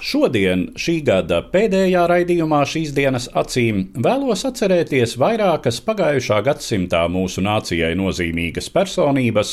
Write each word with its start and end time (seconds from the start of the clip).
Šodien, 0.00 0.70
šī 0.80 0.94
gada 1.04 1.42
pēdējā 1.52 2.06
raidījumā 2.08 2.62
šīs 2.64 2.94
dienas 2.96 3.26
acīm, 3.36 3.82
vēlos 4.00 4.46
atcerēties 4.48 5.18
vairākas 5.20 5.82
pagājušā 5.84 6.38
gadsimtā 6.46 7.02
mūsu 7.12 7.44
nācijai 7.44 7.90
nozīmīgas 8.00 8.70
personības, 8.72 9.50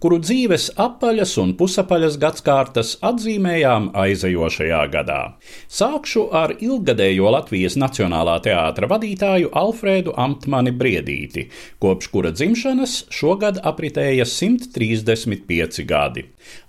kuru 0.00 0.20
dzīves 0.22 0.68
apaļas 0.80 1.32
un 1.42 1.56
pusapaļas 1.58 2.20
gadsimtas 2.22 2.92
atzīmējām 3.02 3.90
aizejošajā 3.98 4.84
gadā. 4.94 5.18
Sākšu 5.66 6.22
ar 6.38 6.54
ilgadējo 6.62 7.34
Latvijas 7.34 7.74
Nacionālā 7.74 8.38
teātra 8.46 8.86
vadītāju 8.94 9.50
Alfrēdu 9.58 10.14
Amtmani 10.14 10.70
Briedīti, 10.70 11.48
kopš 11.82 12.12
kura 12.14 12.30
dzimšanas 12.30 12.94
šogad 13.10 13.58
apritēja 13.66 14.28
135 14.38 15.82
gadi. 15.90 16.28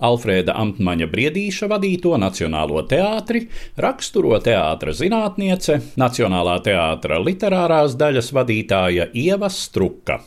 Alfrēda 0.09 0.57
Amtmaņa 0.57 1.07
Briedīša 1.13 1.69
vadīto 1.71 2.17
Nacionālo 2.19 2.81
teātri 3.11 3.47
raksturo 3.81 4.37
teātra 4.43 4.93
zinātniece, 4.95 5.79
Nacionālā 5.99 6.59
teātra 6.63 7.19
literārās 7.19 7.97
daļas 7.99 8.31
vadītāja 8.31 9.09
Ieva 9.13 9.49
Struka. 9.51 10.21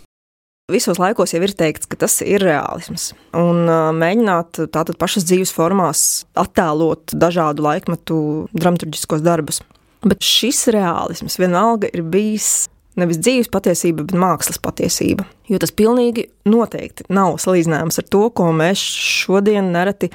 Visos 0.73 0.97
laikos 0.97 1.35
jau 1.35 1.43
ir 1.45 1.53
teikts, 1.53 1.89
ka 1.89 1.97
tas 2.01 2.23
ir 2.25 2.41
realisms. 2.41 3.12
Un 3.37 3.67
mēģināt 4.01 4.62
tātad 4.73 4.97
pašas 5.01 5.27
dzīves 5.29 5.53
formās 5.53 6.25
attēlot 6.41 7.12
dažādu 7.12 7.65
laikmetu 7.65 8.21
dramaturgiskos 8.57 9.25
darbus. 9.25 9.61
Bet 10.05 10.25
šis 10.25 10.67
realisms 10.73 11.37
vienalga 11.41 11.89
ir 11.93 12.05
bijis 12.09 12.67
nevis 13.01 13.21
dzīves 13.21 13.51
patiesība, 13.53 14.07
bet 14.07 14.17
mākslas 14.17 14.61
patiesība. 14.62 15.27
Jo 15.51 15.61
tas 15.61 15.73
pilnīgi 15.75 16.29
noteikti 16.49 17.09
nav 17.12 17.37
salīdzināms 17.43 18.01
ar 18.01 18.09
to, 18.09 18.25
ko 18.33 18.49
mēs 18.57 18.81
šodien 18.81 19.73
nereti 19.75 20.12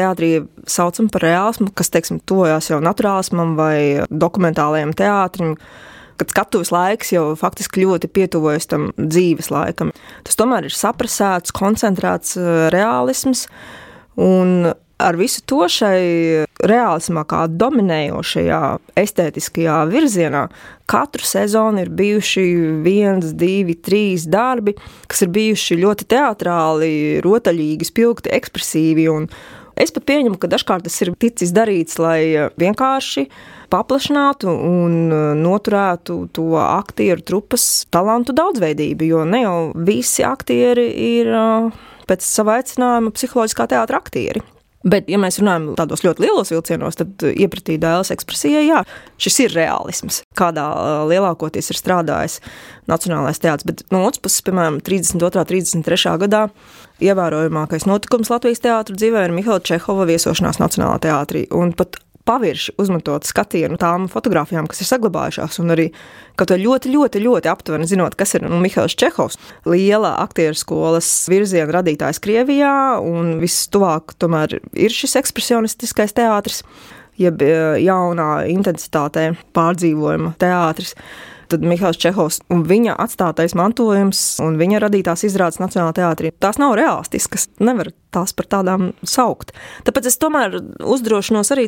teātrī 0.00 0.32
saucam 0.68 1.10
par 1.12 1.24
reālismu, 1.28 1.70
kas, 1.76 1.92
teiksim, 1.92 2.18
tojās 2.26 2.72
jau 2.72 2.80
naturālismam 2.84 3.54
vai 3.60 4.02
dokumentālajam 4.10 4.96
teātrim, 4.96 5.54
kad 6.20 6.32
skatuves 6.32 6.72
laiks 6.74 7.14
jau 7.14 7.30
faktiski 7.38 7.84
ļoti 7.84 8.10
pietuvojas 8.12 8.68
tam 8.72 8.90
dzīves 8.98 9.52
laikam. 9.52 9.94
Tas 10.26 10.36
tomēr 10.40 10.68
ir 10.68 10.76
saprasēts, 10.76 11.54
koncentrēts 11.56 12.36
uh, 12.40 12.68
realisms, 12.74 13.46
un 14.20 14.72
ar 15.00 15.16
visu 15.16 15.40
to 15.48 15.64
šai 15.70 16.44
reālismā, 16.68 17.24
kā 17.28 17.44
dominējošajā 17.48 18.60
estētiskajā 19.00 19.78
virzienā, 19.90 20.44
katru 20.90 21.24
sezonu 21.26 21.84
ir 21.84 21.92
bijuši 21.96 22.44
viens, 22.84 23.32
divi, 23.38 23.78
trīs 23.80 24.26
darbi, 24.30 24.76
kas 25.08 25.24
ir 25.24 25.32
bijuši 25.36 25.80
ļoti 25.80 26.08
teatrāli, 26.10 26.92
rotaļīgi, 27.24 27.88
spilgti, 27.88 28.32
ekspresīvi. 28.36 29.08
Es 29.78 29.92
pat 29.94 30.06
pieņemu, 30.08 30.38
ka 30.40 30.50
dažkārt 30.50 30.86
tas 30.88 30.96
ir 31.04 31.12
ticis 31.20 31.52
darīts, 31.56 31.98
lai 32.02 32.50
vienkārši 32.60 33.26
paplašinātu 33.70 34.50
un 34.50 34.96
noturētu 35.40 36.16
to 36.34 36.48
aktieru 36.60 37.22
trupas 37.22 37.66
talantu 37.94 38.34
daudzveidību, 38.36 39.10
jo 39.12 39.24
ne 39.24 39.44
jau 39.44 39.58
visi 39.86 40.26
aktieri 40.26 40.88
ir 41.06 41.34
pēc 42.10 42.26
sava 42.26 42.58
aicinājuma 42.58 43.14
psiholoģiskā 43.14 43.70
teātra 43.70 44.02
aktieri. 44.02 44.42
Bet, 44.80 45.10
ja 45.12 45.18
mēs 45.20 45.36
runājam 45.36 45.74
tādos 45.76 46.00
ļoti 46.06 46.24
lielos 46.24 46.50
vilcienos, 46.54 46.96
tad 46.96 47.24
iepratī 47.28 47.76
dēls 47.80 48.12
ekspresijai, 48.14 48.62
jā, 48.64 48.78
šis 49.20 49.36
ir 49.44 49.52
realisms, 49.52 50.22
kādā 50.38 50.64
lielākoties 51.10 51.68
ir 51.68 51.76
strādājis 51.76 52.38
Nacionālais 52.88 53.42
teātris. 53.42 53.68
Bet 53.68 53.82
no 53.92 54.06
otras 54.06 54.22
puses, 54.24 54.40
piemēram, 54.46 54.80
32. 54.86 55.28
un 55.44 55.50
33. 55.52 56.14
gadā 56.24 56.46
ievērojamākais 57.04 57.84
notikums 57.90 58.32
Latvijas 58.32 58.64
teātris 58.64 59.02
dzīvē 59.02 59.26
ir 59.28 59.36
Mihaila 59.36 59.60
Čehova 59.60 60.08
viesošanās 60.08 60.62
Nacionālajā 60.62 61.04
teātrī. 61.10 61.44
Un 61.52 61.76
pat 61.76 62.00
pavirši 62.30 62.76
uzmetot 62.80 63.26
skatienu 63.26 63.78
tām 63.80 64.06
fotografijām, 64.10 64.68
kas 64.70 64.84
ir 64.84 64.90
saglabājušās, 64.90 65.58
un 65.62 65.74
arī 65.74 65.88
kaut 66.38 66.52
kā 66.52 66.58
ļoti, 66.60 66.92
ļoti, 66.94 67.22
ļoti 67.24 67.50
aptuveni 67.50 67.88
zinot, 67.90 68.14
kas 68.18 68.36
ir 68.38 68.46
nu, 68.46 68.60
Mihails 68.62 68.94
Čehovs, 68.98 69.40
liela 69.68 70.14
aktieru 70.22 70.58
skolas 70.58 71.10
virziena 71.30 71.80
radītājs 71.80 72.22
Krievijā, 72.22 72.76
un 73.02 73.38
vistuvāk 73.42 74.14
tomēr 74.22 74.60
ir 74.60 74.94
šis 74.94 75.18
ekspresionistiskais 75.20 76.14
teātris, 76.16 76.62
jeb 77.20 77.42
e, 77.44 77.52
jaunā 77.84 78.30
intensitātē 78.52 79.32
pārdzīvojuma 79.56 80.36
teātris 80.40 80.94
tad 81.50 81.64
Mihāls 81.66 81.98
Čehovs 82.00 82.38
un 82.52 82.62
viņa 82.68 82.94
atstātais 83.02 83.56
mantojums 83.58 84.20
un 84.44 84.54
viņa 84.60 84.84
radītās 84.84 85.24
izrādes 85.26 85.58
Nacionālajā 85.58 85.96
teātrī, 85.98 86.30
tās 86.38 86.60
nav 86.62 86.76
realistiskas. 86.78 87.48
Nevar 87.58 87.90
tās 88.14 88.34
par 88.36 88.46
tādām 88.54 88.92
saukt. 89.02 89.50
Tāpēc 89.86 90.10
es 90.10 90.18
tomēr 90.22 90.60
uzdrošinos 90.78 91.50
arī 91.56 91.66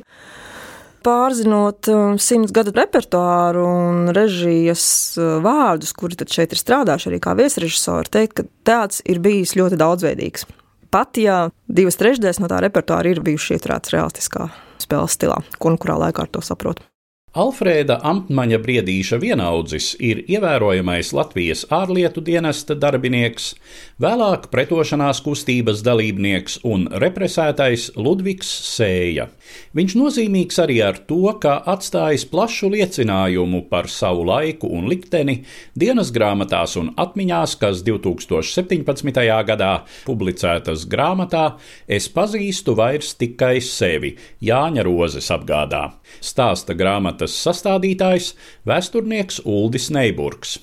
pārzinot 1.05 1.89
um, 1.93 2.17
simts 2.23 2.55
gadu 2.55 2.75
repertuāru 2.77 3.65
un 3.67 4.13
režijas 4.17 4.85
uh, 5.19 5.39
vārdus, 5.45 5.95
kuri 5.97 6.19
tad 6.19 6.33
šeit 6.33 6.55
ir 6.55 6.61
strādājuši 6.61 7.11
arī 7.11 7.21
kā 7.23 7.35
viesrežisori, 7.39 8.13
teikt, 8.13 8.39
ka 8.39 8.47
teātris 8.69 9.03
ir 9.11 9.23
bijis 9.25 9.57
ļoti 9.59 9.81
daudzveidīgs. 9.83 10.47
Pat 10.93 11.17
ja 11.21 11.47
divas 11.67 11.97
trešdaļas 12.01 12.43
no 12.43 12.53
tā 12.53 12.61
repertuāra 12.65 13.15
ir 13.15 13.23
bijušas 13.25 13.57
ieturētas 13.57 13.95
realistiskā 13.97 14.51
spēles 14.83 15.17
stilā, 15.17 15.41
un 15.65 15.79
kurā 15.81 15.99
laikā 16.07 16.27
ar 16.27 16.33
to 16.33 16.45
saprotu. 16.45 16.85
Alfrēda 17.33 17.95
Amtmaņa 18.05 18.59
Briedīša 18.61 19.17
vienaudzis 19.17 19.95
ir 20.05 20.19
ievērojamais 20.29 21.15
Latvijas 21.17 21.63
ārlietu 21.73 22.21
dienesta 22.21 22.75
darbinieks, 22.77 23.55
vēlāk 24.05 24.51
pretošanās 24.53 25.23
kustības 25.25 25.81
dalībnieks 25.87 26.59
un 26.69 26.85
represētais 27.01 27.87
Ludvigs 27.97 28.51
Sēja. 28.75 29.31
Viņš 29.73 29.95
nozīmīgs 29.97 30.61
arī 30.61 30.77
ar 30.85 30.99
to, 31.09 31.23
ka 31.41 31.55
atstājis 31.73 32.27
plašu 32.29 32.69
liecinājumu 32.75 33.63
par 33.73 33.89
savu 33.89 34.29
laiku 34.29 34.69
un 34.69 34.93
likteni 34.93 35.39
dienas 35.73 36.13
grāmatās 36.13 36.77
un 36.77 36.93
atmiņās, 37.01 37.57
kas 37.65 37.81
2017. 37.89 39.25
gadā 39.49 39.73
publicētas 40.05 40.85
grāmatā 40.85 41.47
Es 41.89 42.11
pazīstu 42.13 42.77
vairs 42.77 43.17
tikai 43.17 43.57
sevi 43.65 44.13
Jāņa 44.45 44.85
Rozes 44.87 45.33
apgādā. 45.33 45.83
Stāsta 46.21 46.77
grāmatas 47.23 47.39
sastādītājs 47.43 48.35
vēsturnieks 48.67 49.43
Uldis 49.45 49.91
Neiburgs. 49.91 50.59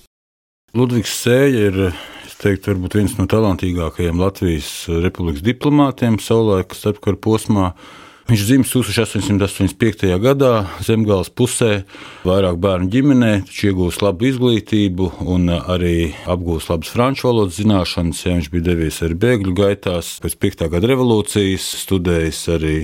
Ludvigs 0.75 1.23
Sēja 1.23 1.69
ir 1.69 1.93
teiktu, 2.39 2.73
varbūt 2.73 2.95
viens 2.95 3.17
no 3.17 3.25
talantīgākajiem 3.27 4.19
Latvijas 4.19 4.87
republikas 4.87 5.41
diplomātiem 5.41 6.19
savulaik 6.19 6.75
starpkara 6.75 7.17
posmā. 7.17 7.73
Viņš 8.29 8.43
dzimis 8.45 8.69
1885. 8.75 10.05
gadā 10.21 10.67
Zemgāles 10.85 11.31
pusē, 11.33 11.85
vairāk 12.21 12.59
bērnu 12.61 12.91
ģimenē, 12.93 13.31
taču 13.47 13.71
iegūst 13.71 14.03
labu 14.05 14.27
izglītību 14.29 15.07
un 15.25 15.49
arī 15.49 16.13
apgūst 16.29 16.69
labas 16.69 16.91
franču 16.93 17.25
valodas 17.31 17.57
zināšanas. 17.57 18.21
Ja 18.27 18.35
viņš 18.35 18.51
bija 18.53 18.67
devies 18.67 19.01
arī 19.01 19.17
bēgļu 19.17 19.55
gaitās, 19.57 20.19
pēc 20.21 20.37
5. 20.45 20.67
gada 20.75 20.91
revolūcijas 20.93 21.71
studējis 21.81 22.43
arī 22.53 22.75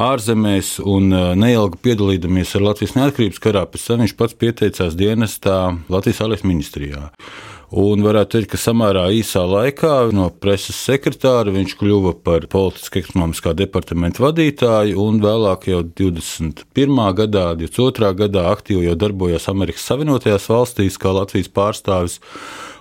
ārzemēs 0.00 0.76
un 0.82 1.12
neilgi 1.38 1.80
piedalīdamies 1.84 2.54
ar 2.58 2.66
Latvijas 2.68 2.96
neatkarības 2.98 3.42
karā, 3.42 3.64
pēc 3.70 3.88
tam 3.88 4.04
viņš 4.04 4.14
pats 4.18 4.38
pieteicās 4.38 4.96
dienestā 4.98 5.58
Latvijas 5.92 6.22
ārlietu 6.24 6.50
ministrijā. 6.50 7.10
Un 7.74 8.04
varētu 8.06 8.36
teikt, 8.36 8.52
ka 8.52 8.58
samērā 8.60 9.08
īsā 9.18 9.40
laikā 9.50 10.12
no 10.14 10.28
preses 10.30 10.76
sekretāra 10.78 11.50
viņš 11.50 11.72
kļuva 11.80 12.12
par 12.22 12.44
politiski 12.52 13.00
ekonomiskā 13.02 13.50
departamenta 13.58 14.22
vadītāju, 14.22 14.94
un 15.02 15.18
vēlāk 15.24 15.66
jau 15.72 15.80
21. 15.82 17.00
gadā, 17.18 17.48
22. 17.58 18.12
gadā 18.20 18.44
aktīvi 18.52 18.86
jau 18.86 18.94
darbojās 19.00 19.50
Amerikas 19.50 19.88
Savienotajās 19.90 20.46
valstīs 20.52 21.00
kā 21.02 21.16
Latvijas 21.16 21.50
pārstāvis. 21.50 22.20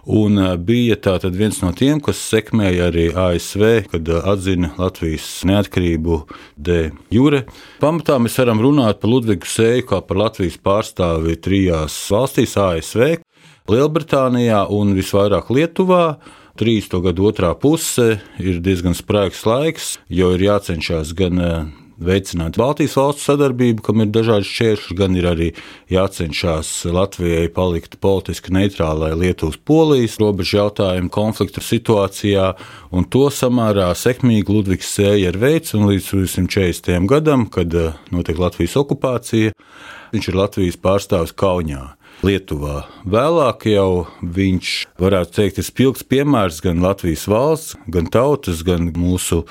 Un 0.04 0.38
bija 0.62 1.00
tātad 1.00 1.34
viens 1.40 1.58
no 1.64 1.72
tiem, 1.74 2.02
kas 2.04 2.22
sekmēja 2.30 2.92
arī 2.92 3.08
ASV, 3.18 3.66
kad 3.96 4.14
atzina 4.20 4.76
Latvijas 4.78 5.26
neatkarību 5.48 6.22
de 6.60 6.80
jure. 7.10 7.46
Pamatā 7.82 8.20
mēs 8.22 8.38
varam 8.44 8.62
runāt 8.62 9.02
par 9.02 9.16
Ludvigu 9.16 9.48
Sēju 9.48 9.88
kā 9.90 10.04
par 10.06 10.22
Latvijas 10.28 10.60
pārstāvi 10.62 11.40
trijās 11.42 11.96
valstīs- 12.14 12.60
ASV, 12.68 13.24
Lielbritānijā 13.72 14.66
un 14.76 14.92
visvairāk 14.98 15.48
Lietuvā. 15.56 16.18
30. 16.60 17.00
gadu 17.02 17.30
otrā 17.30 17.54
puse 17.58 18.20
ir 18.38 18.58
diezgan 18.62 18.94
spraigs 18.94 19.46
laiks, 19.48 19.96
jo 20.12 20.34
ir 20.36 20.44
jācenšas 20.44 21.16
gan 21.18 21.40
veicināt 22.04 22.60
Baltijas 22.60 22.98
valstu 23.00 23.24
sadarbību, 23.24 23.82
kam 23.86 24.04
ir 24.04 24.12
dažādi 24.14 24.50
šķēršļi, 24.50 24.98
gan 25.00 25.16
ir 25.18 25.30
arī 25.32 25.48
jācenšas 25.94 26.74
Latvijai 26.92 27.48
palikt 27.56 27.98
politiski 28.04 28.54
neitrālai 28.54 29.14
Lietuvas 29.18 29.58
polijas 29.58 30.20
robežu 30.22 30.60
jautājumu 30.60 31.10
konfliktu 31.14 31.64
situācijā, 31.64 32.52
un 32.92 33.08
to 33.08 33.30
samērā 33.32 33.88
sekmīgi 33.96 34.54
Ludvigs 34.54 34.92
Sēja 34.92 35.32
ir 35.32 35.40
veids, 35.40 35.72
un 35.74 35.88
līdz 35.88 36.12
240. 36.12 37.08
gadam, 37.10 37.48
kad 37.48 37.72
notiek 38.12 38.44
Latvijas 38.44 38.76
okupācija, 38.84 39.56
viņš 40.14 40.30
ir 40.30 40.42
Latvijas 40.44 40.82
pārstāvis 40.84 41.34
Kaunijā. 41.34 41.94
Lietuvā. 42.24 42.86
Vēlāk 43.04 43.66
jau 43.68 44.06
viņš, 44.24 44.70
varētu 45.02 45.36
teikt, 45.36 45.58
ir 45.60 45.66
spilgts 45.68 46.06
piemērs 46.08 46.62
gan 46.64 46.80
Latvijas 46.84 47.26
valsts, 47.28 47.74
gan 47.92 48.08
tautas, 48.08 48.62
gan 48.64 48.94
mūsu 48.96 49.42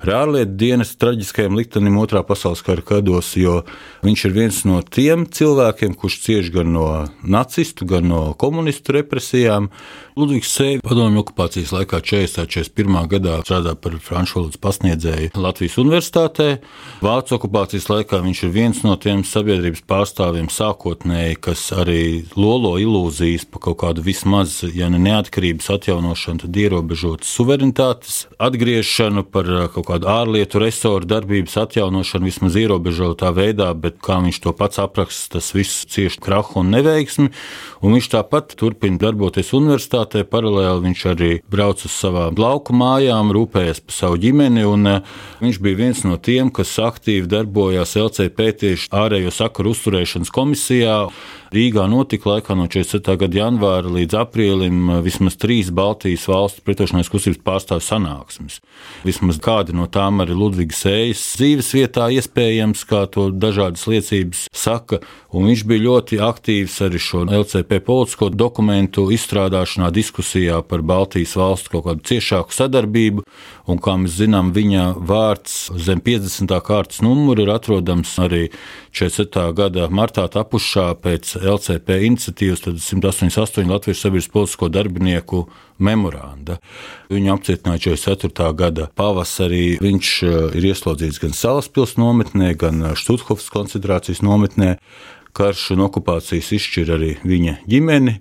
ārlietu 0.00 0.56
dienas 0.56 0.94
traģiskajam 0.96 1.58
liktenim 1.58 1.98
otrā 2.00 2.22
pasaules 2.24 2.64
kara 2.64 2.80
gados, 2.88 3.34
jo 3.36 3.60
viņš 4.06 4.24
ir 4.24 4.32
viens 4.38 4.62
no 4.64 4.80
tiem 4.82 5.26
cilvēkiem, 5.28 5.92
kurš 5.98 6.16
cieš 6.24 6.48
gan 6.54 6.72
no 6.72 6.86
nacistu, 7.20 7.84
gan 7.86 8.08
no 8.08 8.22
komunistu 8.40 8.96
represijām. 8.96 9.68
Ludvigs 10.16 10.50
Sēja 10.56 10.80
padomju 10.84 11.22
okupācijas 11.22 11.72
laikā 11.76 12.00
40. 12.00 12.48
41. 12.52 13.08
gadā 13.12 13.38
strādā 13.44 13.76
par 13.76 13.98
franču 14.00 14.40
valodas 14.40 14.60
pasniedzēju 14.60 15.36
Latvijas 15.36 15.78
universitātē. 15.80 16.48
Vācu 17.04 17.36
okupācijas 17.36 17.88
laikā 17.92 18.20
viņš 18.24 18.42
ir 18.44 18.52
viens 18.56 18.82
no 18.84 18.96
tiem 19.00 19.24
sabiedrības 19.24 19.84
pārstāvjiem 19.88 20.50
sākotnēji, 20.52 21.40
kas 21.44 21.68
arī 21.76 22.21
lolo 22.38 22.74
ilūzijas 22.80 23.44
par 23.50 23.62
kaut 23.66 23.78
kādu 23.82 24.02
vismaz, 24.04 24.60
ja 24.74 24.88
ne 24.92 24.98
neatkarības 25.02 25.70
atjaunošanu, 25.74 26.44
tad 26.44 26.58
ierobežotas 26.62 27.30
suverenitātes 27.36 28.16
atgriešanu, 28.42 29.24
par 29.28 29.48
uh, 29.50 29.64
kaut 29.72 29.88
kādu 29.90 30.10
ārlietu 30.12 30.62
resoru 30.62 31.08
darbības 31.08 31.58
atjaunošanu 31.64 32.28
vismaz 32.28 32.58
ierobežotā 32.60 33.32
veidā, 33.36 33.70
bet 33.74 33.98
kā 34.04 34.20
viņš 34.24 34.40
to 34.44 34.54
pats 34.56 34.80
apraksta, 34.82 35.38
tas 35.38 35.52
viss 35.56 35.86
cieši 35.92 36.22
krahu 36.22 36.60
un 36.62 36.72
neveiksmi. 36.76 37.30
Un 37.82 37.96
viņš 37.96 38.08
tāpat 38.12 38.56
turpina 38.58 39.00
darboties 39.02 39.52
universitātē, 39.56 40.24
paralēli 40.28 40.86
viņš 40.86 41.04
arī 41.12 41.32
brauc 41.50 41.82
uz 41.82 41.92
savām 41.92 42.38
lauku 42.38 42.76
mājām, 42.76 43.34
rūpējas 43.34 43.82
par 43.82 43.98
savu 43.98 44.20
ģimeni, 44.22 44.66
un 44.68 44.94
uh, 44.96 45.20
viņš 45.42 45.60
bija 45.62 45.80
viens 45.84 46.02
no 46.06 46.16
tiem, 46.16 46.52
kas 46.54 46.74
aktīvi 46.82 47.30
darbojās 47.30 47.96
LCP 47.98 48.50
tieši 48.64 48.90
ārējo 48.94 49.32
sakaru 49.34 49.74
uzturēšanas 49.76 50.32
komisijā. 50.34 50.98
Rīgā 51.52 51.84
notika 52.12 52.28
laikā 52.28 52.54
no 52.58 52.66
47. 52.68 53.16
gada 53.16 53.38
janvāra 53.38 53.88
līdz 53.88 54.16
aprīlim 54.20 54.90
vismaz 55.00 55.38
trīs 55.40 55.70
Baltijas 55.72 56.26
valstu 56.28 56.60
pretošanās 56.60 57.08
kustības 57.08 57.38
pārstāvju 57.40 57.84
sanāksmes. 57.86 58.58
Vismaz 59.06 59.38
kāda 59.40 59.72
no 59.72 59.86
tām 59.88 60.20
arī 60.20 60.36
Ludvigs 60.36 60.82
Sējas 60.84 61.22
dzīves 61.38 61.70
vietā 61.72 62.10
iespējams, 62.12 62.84
kā 62.84 63.06
to 63.08 63.30
dažādas 63.32 63.86
liecības 63.88 64.44
saka, 64.52 65.00
un 65.32 65.48
viņš 65.48 65.64
bija 65.70 65.84
ļoti 65.86 66.20
aktīvs 66.20 66.76
arī 66.84 67.00
šo 67.00 67.24
LCP 67.24 67.80
politisko 67.86 68.28
dokumentu 68.28 69.06
izstrādāšanā, 69.14 69.88
diskusijā 69.88 70.60
par 70.68 70.84
Baltijas 70.84 71.32
valstu 71.40 71.78
kaut 71.78 71.88
kādu 71.88 72.06
ciešāku 72.12 72.52
sadarbību, 72.52 73.24
un 73.72 73.80
kā 73.80 73.96
mēs 73.96 74.18
zinām, 74.20 74.52
viņa 74.52 74.84
vārds 75.00 75.70
zem 75.80 76.04
50. 76.04 76.52
kārtas 76.66 77.00
numura 77.00 77.46
ir 77.46 77.54
atrodams 77.56 78.12
arī 78.20 78.50
47. 78.92 79.48
gada 79.56 79.88
martā 79.88 80.28
tapušā 80.28 80.90
pēc 81.00 81.38
LCP 81.40 81.91
iniciatīvas 82.00 82.62
188 82.64 83.70
Latvijas 83.70 84.02
sabiedrības 84.04 84.30
politisko 84.32 84.68
darbinieku 84.72 85.42
memoranda. 85.82 86.58
Viņu 87.12 87.32
apcietināja 87.34 87.92
44. 87.92 88.52
gada 88.58 88.88
pavasarī. 88.98 89.78
Viņš 89.82 90.12
ir 90.58 90.68
ieslodzīts 90.72 91.20
gan 91.22 91.36
Salaspils 91.36 91.96
nometnē, 92.00 92.54
gan 92.58 92.92
Štuthofas 92.98 93.50
koncentrācijas 93.52 94.22
nometnē. 94.24 94.76
Karš 95.32 95.70
un 95.76 95.86
okupācijas 95.86 96.52
izšķir 96.58 96.92
arī 96.96 97.12
viņa 97.24 97.58
ģimeni. 97.68 98.18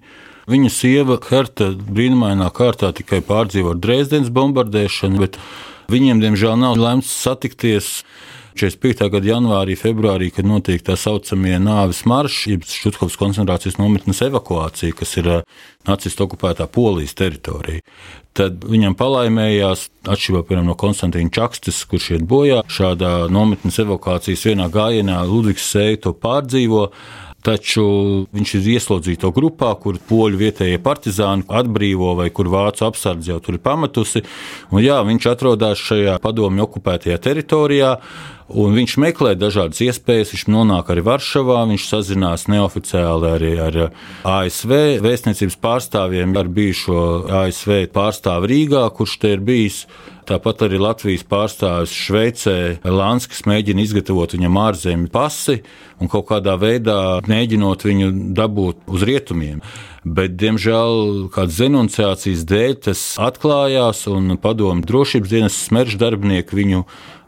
Viņa 0.52 0.70
sieva 0.74 1.20
Herta 1.22 1.70
brīnumainā 1.76 2.48
kārtā 2.56 2.90
tikai 2.96 3.20
pārdzīvo 3.24 3.76
Dresdenes 3.78 4.32
bombardēšanu, 4.34 5.22
bet 5.22 5.38
viņiem, 5.92 6.24
diemžēl, 6.24 6.56
nav 6.60 6.80
lemts 6.80 7.12
satikties 7.14 8.02
45. 8.57 9.07
gada 9.13 9.30
janvārī, 9.31 9.77
februārī, 9.80 10.31
kad 10.36 10.48
notiek 10.48 10.83
tā 10.83 10.98
saucamie 11.00 11.56
nāves 11.62 12.03
marši, 12.09 12.56
jeb 12.56 12.65
Šutkovas 12.68 13.18
koncentrācijas 13.19 13.80
nometnes 13.80 14.21
evakuācija, 14.27 14.95
kas 14.98 15.15
ir 15.21 15.31
nacistu 15.88 16.27
okupētā 16.27 16.68
Polijas 16.71 17.15
teritorija. 17.18 17.81
Tad 18.38 18.63
viņam 18.68 18.95
palaimējās, 19.00 19.88
atšķirībā 20.07 20.62
no 20.63 20.77
Konstantīna 20.80 21.33
Čakstes, 21.36 21.81
kurš 21.89 22.13
iet 22.18 22.27
bojā 22.27 22.62
šādā 22.71 23.27
nometnes 23.31 23.81
evakuācijas 23.83 24.45
vienā 24.48 24.69
gājienā, 24.71 25.19
Ludvigs 25.27 25.68
Sēja 25.74 26.06
to 26.07 26.15
pārdzīvo. 26.15 26.88
Taču 27.42 27.83
viņš 28.30 28.51
ir 28.59 28.68
ieslodzīto 28.75 29.31
grupā, 29.33 29.71
kur 29.81 29.98
poļu 29.98 30.38
vietējie 30.44 30.77
partizāni 30.83 31.48
atbrīvo 31.50 32.13
vai 32.19 32.27
kur 32.30 32.51
vācu 32.53 32.86
apsardze 32.86 33.31
jau 33.31 33.39
tur 33.42 33.57
ir 33.57 33.63
pametusi. 33.65 34.21
Un, 34.69 34.83
jā, 34.86 35.00
viņš 35.07 35.25
atrodas 35.31 35.81
šajā 35.81 36.19
padomju 36.21 36.68
okupētajā 36.68 37.18
teritorijā. 37.18 37.95
Un 38.51 38.75
viņš 38.75 38.98
meklē 39.01 39.33
dažādas 39.39 39.81
iespējas. 39.86 40.33
Viņš 40.33 40.45
nonāk 40.51 40.92
arī 40.92 41.03
Varšavā, 41.07 41.62
viņš 41.69 41.88
sazinās 41.88 42.48
neoficiāli 42.51 43.30
arī 43.31 43.51
ar 43.63 43.77
ASV 44.27 45.01
vēstniecības 45.03 45.59
pārstāvjiem, 45.63 46.33
ar 46.38 46.50
bijušo 46.51 47.03
ASV 47.44 47.86
pārstāvu 47.95 48.50
Rīgā, 48.51 48.88
kurš 48.95 49.19
te 49.21 49.36
ir 49.38 49.45
bijis. 49.45 49.86
Tāpat 50.30 50.68
arī 50.68 50.77
Latvijas 50.80 51.24
pārstāvis 51.27 51.94
Šveicē 51.98 52.57
Lanskis 52.86 53.42
mēģina 53.50 53.81
izgatavot 53.83 54.36
viņam 54.36 54.59
ārzemju 54.62 55.09
pasi 55.12 55.57
un 56.00 56.12
kaut 56.12 56.27
kādā 56.30 56.53
veidā 56.62 56.98
mēģinot 57.27 57.88
viņu 57.88 58.12
dabūt 58.38 58.86
uz 58.94 59.07
rietumiem. 59.07 59.63
Bet, 60.01 60.33
diemžēl, 60.42 61.27
kādas 61.30 61.59
denunciācijas 61.62 62.45
dēļ 62.50 62.71
tas 62.88 63.01
atklājās, 63.21 64.07
un 64.09 64.33
padomu 64.42 64.81
drošības 64.81 65.30
dienas 65.30 65.57
smeržu 65.68 66.00
darbinieki 66.01 66.57
viņu 66.57 66.80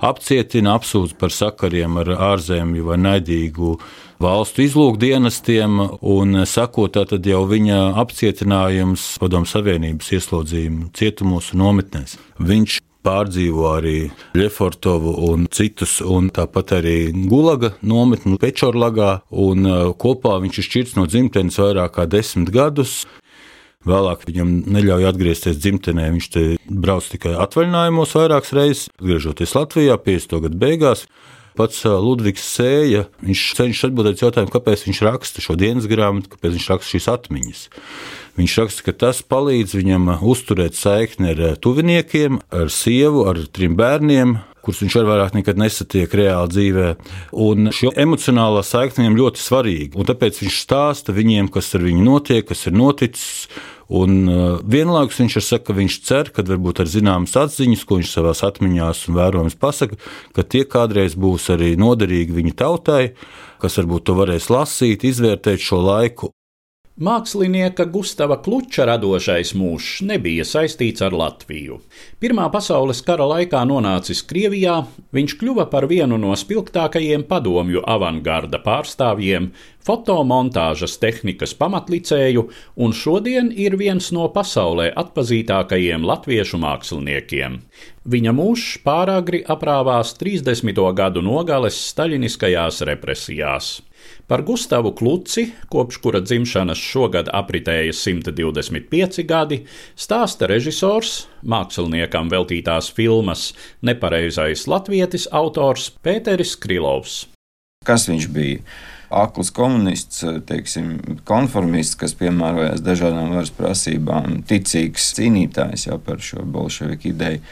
apcietina, 0.01 0.73
apsūdz 0.79 1.13
par 1.21 1.29
sakariem 1.29 1.99
ar 2.01 2.09
ārzemju 2.33 2.87
vai 2.87 2.97
naidīgu 2.97 3.75
valstu 4.23 4.65
izlūkdienestiem, 4.65 5.77
un 6.01 6.43
sakot, 6.49 6.97
tad 6.97 7.29
jau 7.29 7.43
viņa 7.49 7.79
apcietinājums 8.01 9.05
Padomu 9.21 9.49
Savienības 9.49 10.09
ieslodzījumu 10.17 10.89
cietumos 10.97 11.51
un 11.53 11.63
nometnēs. 11.67 12.17
Viņš 12.41 12.79
pārdzīvo 13.03 13.67
arī 13.75 13.97
Lefortovu 14.37 15.15
un 15.29 15.47
citus, 15.53 15.99
un 16.01 16.29
tāpat 16.33 16.77
arī 16.79 16.97
Gulaga 17.29 17.73
nometni 17.83 18.39
Pečorlagā, 18.41 19.17
un 19.29 19.67
uh, 19.67 19.91
kopā 19.99 20.37
viņš 20.43 20.59
ir 20.59 20.69
šķirts 20.69 20.95
no 20.99 21.07
dzimtenes 21.09 21.59
vairāk 21.61 21.97
kā 21.97 22.07
desmit 22.09 22.53
gadus. 22.53 23.03
Vēlāk 23.83 24.23
viņam 24.29 24.51
neļauj 24.71 25.09
atgriezties 25.09 25.59
dzimtenē. 25.59 26.07
Viņš 26.15 26.27
te 26.31 26.43
brauc 26.71 27.07
tikai 27.11 27.35
atvaļinājumos 27.43 28.15
vairākas 28.15 28.55
reizes, 28.55 28.89
atgriežoties 28.95 29.55
Latvijā 29.57 29.97
50. 29.99 30.39
gadu 30.47 30.59
beigās. 30.61 31.07
Pats 31.53 31.83
Ludvigs 31.85 32.47
Sēja, 32.55 33.03
viņš 33.21 33.41
cenšas 33.59 33.91
atbildēt 33.91 34.23
jautājumu, 34.23 34.49
kāpēc 34.55 34.87
viņš 34.87 35.01
raksta 35.05 35.43
šo 35.43 35.53
dienas 35.59 35.85
grāmatu, 35.91 36.31
kāpēc 36.31 36.55
viņš 36.55 36.69
raksta 36.71 36.95
šīs 36.95 37.09
atmiņas. 37.11 37.59
Viņš 38.33 38.53
raksta, 38.57 38.83
ka 38.87 38.93
tas 38.97 39.19
palīdz 39.21 39.75
viņam 39.77 40.07
uzturēt 40.25 40.73
saikni 40.73 41.35
ar 41.35 41.59
tuviniekiem, 41.61 42.39
ar 42.49 42.71
sievu, 42.73 43.27
ar 43.29 43.37
trim 43.53 43.75
bērniem, 43.77 44.39
kurus 44.65 44.81
viņš 44.81 44.95
arī 44.97 45.09
vairāk 45.11 45.35
nekad 45.37 45.59
nesatiek 45.61 46.15
reāli 46.17 46.49
dzīvē. 46.55 46.87
Un 47.45 47.69
šī 47.75 47.91
emocionālā 48.05 48.63
saikne 48.65 49.03
viņam 49.03 49.19
ļoti 49.19 49.43
svarīga. 49.43 50.01
Un 50.01 50.09
tāpēc 50.09 50.41
viņš 50.41 50.59
stāsta 50.63 51.13
viņiem, 51.13 51.51
kas 51.53 51.69
ar 51.77 51.85
viņu 51.85 52.03
notiek, 52.07 52.47
kas 52.49 52.65
ir 52.71 52.77
noticis. 52.79 53.47
Un 53.93 54.21
uh, 54.25 54.43
vienlaikus 54.65 55.19
viņš 55.21 55.35
ir 55.37 55.45
saka, 55.45 55.67
ka 55.69 55.77
viņš 55.77 56.01
cer, 56.07 56.29
ka 56.33 56.41
varbūt 56.47 56.81
ar 56.81 56.89
zināmas 56.89 57.35
atziņas, 57.37 57.83
ko 57.85 57.99
viņš 57.99 58.13
savā 58.15 58.33
atmiņās 58.47 59.07
un 59.11 59.19
vērojums 59.19 59.59
pasaka, 59.61 59.99
ka 60.33 60.45
tie 60.47 60.63
kādreiz 60.65 61.13
būs 61.19 61.51
arī 61.53 61.75
noderīgi 61.77 62.33
viņa 62.33 62.55
tautai, 62.63 63.03
kas 63.61 63.77
varbūt 63.77 64.07
to 64.07 64.15
varēs 64.17 64.49
lasīt, 64.49 65.05
izvērtēt 65.05 65.61
šo 65.61 65.83
laiku 65.83 66.31
Mākslinieka 66.93 67.87
Gustava 67.89 68.35
Kluča 68.37 68.83
radošais 68.85 69.55
mūžs 69.57 70.03
nebija 70.05 70.43
saistīts 70.45 71.01
ar 71.01 71.15
Latviju. 71.17 71.79
Pirmā 72.21 72.43
pasaules 72.53 72.99
kara 73.01 73.25
laikā 73.31 73.63
nonācis 73.65 74.19
Krievijā, 74.29 74.75
viņš 75.09 75.33
kļuva 75.39 75.65
par 75.71 75.87
vienu 75.89 76.19
no 76.21 76.35
spilgtākajiem 76.37 77.23
padomju 77.25 77.81
avangarda 77.89 78.59
pārstāvjiem, 78.61 79.47
fotomontāžas 79.81 80.99
tehnikas 81.01 81.55
pamatlicēju, 81.57 82.43
un 82.77 82.93
šodien 82.93 83.49
ir 83.49 83.73
viens 83.81 84.11
no 84.13 84.27
pasaulē 84.35 84.91
atpazīstamākajiem 84.93 86.05
latviešu 86.05 86.61
māksliniekiem. 86.61 87.57
Viņa 88.05 88.35
mūžs 88.37 88.83
pāragri 88.85 89.41
aprāvās 89.41 90.13
30. 90.21 90.77
gadu 90.93 91.25
nogales 91.25 91.81
staļiniskajās 91.89 92.83
represijās. 92.85 93.79
Par 94.33 94.41
Gustavu 94.41 94.91
Kluci, 94.91 95.51
kopš 95.69 95.99
kura 96.01 96.17
dzimšanas 96.25 96.79
šogad 96.81 97.27
apritēja 97.29 97.93
125 97.93 99.21
gadi, 99.29 99.59
stāsta 99.93 100.49
režisors, 100.49 101.27
māksliniekam 101.45 102.31
veltītās 102.33 102.89
filmas 102.97 103.51
Nepareizais 103.85 104.65
latvietis 104.65 105.27
autors 105.29 105.91
Pēteris 106.01 106.55
Krilovs. 106.57 107.19
Kas 107.85 108.07
viņš 108.09 108.27
bija? 108.33 108.65
Akls 109.13 109.53
komunists, 109.53 110.25
teiksim, 110.49 110.95
konformists, 111.29 112.01
kas 112.01 112.17
piemērojās 112.17 112.81
dažādām 112.81 113.35
varas 113.37 113.53
prasībām, 113.53 114.39
ticīgs 114.49 115.13
cīnītājs 115.19 115.91
jau 115.91 116.01
par 116.01 116.25
šo 116.25 116.41
bolševiku 116.41 117.13
ideju. 117.13 117.45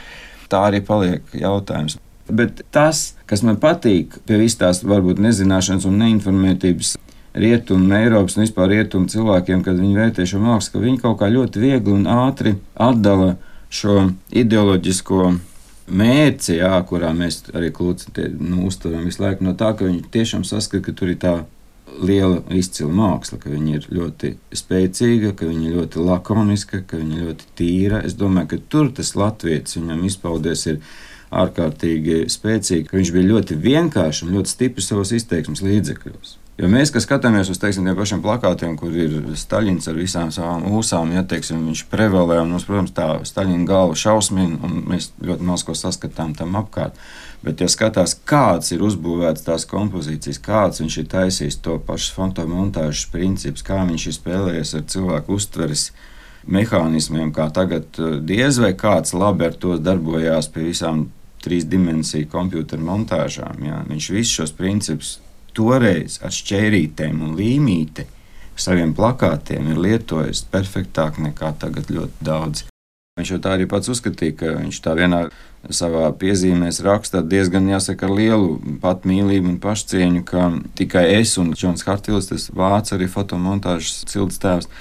Tā 0.49 0.65
arī 0.71 0.81
paliek 0.81 1.29
jautājums. 1.45 2.01
Bet 2.31 2.63
tas, 2.71 3.11
kas 3.29 3.43
man 3.43 3.59
patīk 3.61 4.17
pie 4.27 4.39
visas 4.39 4.59
tās 4.61 4.81
varbūt 4.87 5.19
nezināšanas 5.23 5.87
un 5.89 5.99
neinformētības 6.01 6.95
rietumu, 7.33 7.93
Eiropas 7.95 8.37
un 8.37 8.45
vispār 8.45 8.71
rietumu 8.71 9.11
cilvēkiem, 9.11 9.63
kad 9.65 9.79
viņi 9.79 9.97
vērtē 9.99 10.25
šo 10.27 10.41
mākslu, 10.43 10.73
ka 10.73 10.83
viņi 10.85 11.01
kaut 11.03 11.19
kā 11.21 11.31
ļoti 11.31 11.63
viegli 11.63 11.95
un 11.95 12.09
ātri 12.11 12.57
atdala 12.75 13.35
šo 13.71 14.11
ideoloģisko 14.35 15.31
mērķi, 15.91 16.57
jā, 16.59 16.75
kurā 16.87 17.11
mēs 17.15 17.41
arī 17.55 17.71
klūci 17.75 18.11
nu, 18.39 18.65
uztveram 18.67 19.07
visu 19.07 19.23
laiku, 19.23 19.47
no 19.47 19.55
tā, 19.59 19.71
ka 19.75 19.87
viņi 19.87 20.05
tiešām 20.13 20.45
saskata, 20.47 20.85
ka 20.87 20.95
tur 20.95 21.11
ir 21.11 21.19
tā 21.21 21.35
liela 21.99 22.39
izcila 22.55 22.91
māksla, 22.95 23.39
ka 23.41 23.51
viņa 23.51 23.73
ir 23.75 23.87
ļoti 23.91 24.33
spēcīga, 24.55 25.33
ka 25.37 25.47
viņa 25.49 25.67
ir 25.67 25.77
ļoti 25.79 26.03
lakoniska, 26.07 26.83
ka 26.87 26.99
viņa 26.99 27.17
ir 27.17 27.25
ļoti 27.29 27.49
tīra. 27.59 28.01
Es 28.07 28.15
domāju, 28.19 28.53
ka 28.53 28.61
tur 28.71 28.91
tas 28.95 29.11
latviečs 29.19 29.75
viņam 29.79 30.05
izpaudies. 30.07 30.65
Ir, 30.71 30.79
ārkārtīgi 31.31 32.25
spēcīgi, 32.31 32.89
ka 32.89 32.99
viņš 32.99 33.15
bija 33.15 33.31
ļoti 33.31 33.57
vienkāršs 33.63 34.25
un 34.25 34.35
ļoti 34.35 34.51
stiprs 34.51 34.91
savos 34.91 35.13
izteiksmes 35.15 35.63
līdzekļos. 35.63 36.37
Jo 36.59 36.67
mēs, 36.69 36.91
kas 36.93 37.07
skatāmies 37.07 37.47
uz 37.49 37.57
teiksim, 37.57 37.87
tiem 37.87 37.95
pašiem 37.97 38.19
plakātiem, 38.21 38.75
kur 38.77 38.93
ir 38.93 39.15
Staļins 39.39 39.87
ar 39.89 39.95
visām 39.97 40.29
savām 40.35 40.67
ūsām, 40.75 41.13
ja 41.15 41.23
teiksim, 41.25 41.63
viņš 41.69 41.85
prevalē, 41.89 42.41
un 42.43 42.51
mums, 42.53 42.67
protams, 42.67 42.91
tā 42.93 43.07
Staļina 43.25 43.65
galva 43.65 43.95
šausmina, 43.97 44.59
un 44.67 44.83
mēs 44.91 45.09
ļoti 45.23 45.47
maz 45.47 45.63
ko 45.65 45.73
saskatām 45.79 46.35
tam 46.37 46.59
apkārt. 46.59 46.99
Bet, 47.41 47.63
ja 47.63 47.69
skatās, 47.71 48.13
kāds 48.29 48.75
ir 48.75 48.83
uzbūvēts 48.85 49.47
tās 49.47 49.65
kompozīcijas, 49.71 50.37
kāds 50.43 50.83
viņš 50.83 50.97
ir 51.01 51.07
taisījis 51.15 51.57
to 51.65 51.79
pašu 51.87 52.13
fotomontāžas 52.19 53.07
principus, 53.09 53.65
kā 53.65 53.79
viņš 53.87 54.05
ir 54.11 54.17
spēlējies 54.19 54.75
ar 54.77 54.85
cilvēku 54.91 55.39
uztveres 55.39 55.87
mehānismiem, 56.45 57.31
kā 57.33 57.47
tagad 57.53 57.97
eh, 57.97 58.19
diez 58.21 58.61
vai 58.61 58.75
kāds 58.77 59.15
labi 59.17 59.47
ar 59.49 59.57
to 59.57 59.79
darbojās 59.81 60.51
pie 60.53 60.67
visām 60.69 61.07
trīs 61.43 61.67
dimensiju 61.69 62.29
kompjuteru 62.31 62.85
montāžām. 62.87 63.61
Jā. 63.65 63.83
Viņš 63.89 64.09
visus 64.15 64.39
šos 64.39 64.55
principus 64.57 65.19
toreiz 65.57 66.19
ar 66.23 66.33
šķērītēm 66.35 67.21
un 67.25 67.37
līmīti 67.39 68.07
saviem 68.61 68.93
plakātiem 68.95 69.71
ir 69.71 69.79
lietojis 69.81 70.43
perfektāk 70.51 71.19
nekā 71.21 71.53
tagad 71.59 71.89
ļoti 71.91 72.25
daudz. 72.25 72.67
Viņš 73.19 73.31
jau 73.33 73.39
tā 73.43 73.55
arī 73.57 73.65
pats 73.69 73.91
uzskatīja, 73.91 74.35
ka 74.39 74.51
viņš 74.61 74.77
tā 74.85 74.93
vienā 74.95 75.25
savā 75.69 76.07
piezīmēs 76.17 76.79
raksta 76.85 77.21
diezgan 77.21 77.67
jāsaka 77.69 78.07
ar 78.07 78.13
lielu 78.17 78.77
patmīlību 78.81 79.51
un 79.51 79.57
pašcieņu, 79.61 80.23
ka 80.25 80.47
tikai 80.79 81.03
es 81.19 81.35
un 81.41 81.51
Džons 81.53 81.83
Hartils, 81.85 82.31
tas 82.31 82.47
vācu 82.55 82.95
arī 82.95 83.09
fotomontāžas 83.11 84.05
cilts 84.09 84.39
tēvs, 84.41 84.71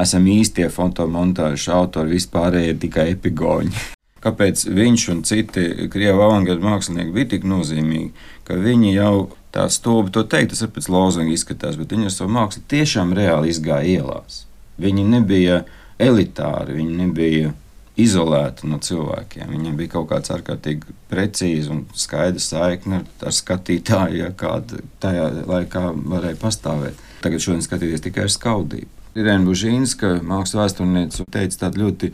esam 0.00 0.26
īstie 0.32 0.70
fotomontāžas 0.72 1.68
autori, 1.76 2.16
vispārējie 2.16 2.78
tikai 2.86 3.10
epigoņi 3.18 3.76
kāpēc 4.24 4.66
viņš 4.74 5.06
un 5.12 5.22
citi 5.28 5.88
krievu 5.92 6.24
avangarda 6.24 6.64
mākslinieki 6.64 7.14
bija 7.14 7.30
tik 7.34 7.48
nozīmīgi, 7.48 8.12
ka 8.48 8.58
viņi 8.60 8.94
jau 8.96 9.16
tā 9.54 9.68
stūbi 9.70 10.12
to 10.14 10.24
teikt, 10.26 10.54
tas 10.54 10.64
ir 10.64 10.72
pēc 10.74 10.90
lozunga 10.90 11.34
izskatās, 11.34 11.78
bet 11.80 11.92
viņi 11.94 12.10
ar 12.10 12.14
savu 12.14 12.32
mākslu 12.34 12.64
tiešām 12.72 13.14
reāli 13.16 13.52
izgāja 13.54 14.00
ielās. 14.00 14.44
Viņi 14.80 15.04
nebija 15.06 15.60
elitāri, 16.02 16.80
viņi 16.80 16.96
nebija 17.04 17.52
izolēti 18.00 18.66
no 18.66 18.80
cilvēkiem. 18.82 19.52
Viņiem 19.54 19.76
bija 19.78 19.92
kaut 19.92 20.08
kāds 20.10 20.32
ārkārtīgi 20.34 20.96
precīzi 21.10 21.70
un 21.70 21.84
skaidrs 21.94 22.48
saikne 22.50 23.04
ar 23.04 23.34
skatītāju, 23.34 24.18
ja 24.24 24.32
kāda 24.34 24.82
tajā 25.02 25.28
laikā 25.46 25.86
varēja 26.02 26.40
pastāvēt. 26.40 26.98
Tagad 27.22 27.44
šodien 27.44 27.62
skatīties 27.64 28.02
tikai 28.04 28.26
ar 28.26 28.34
skaudību. 28.34 28.90
Irēna 29.14 29.46
Bužīnska, 29.46 30.16
mākslas 30.26 30.58
vēsturniece, 30.58 31.26
teica 31.30 31.60
tādu 31.66 31.84
ļoti 31.84 32.10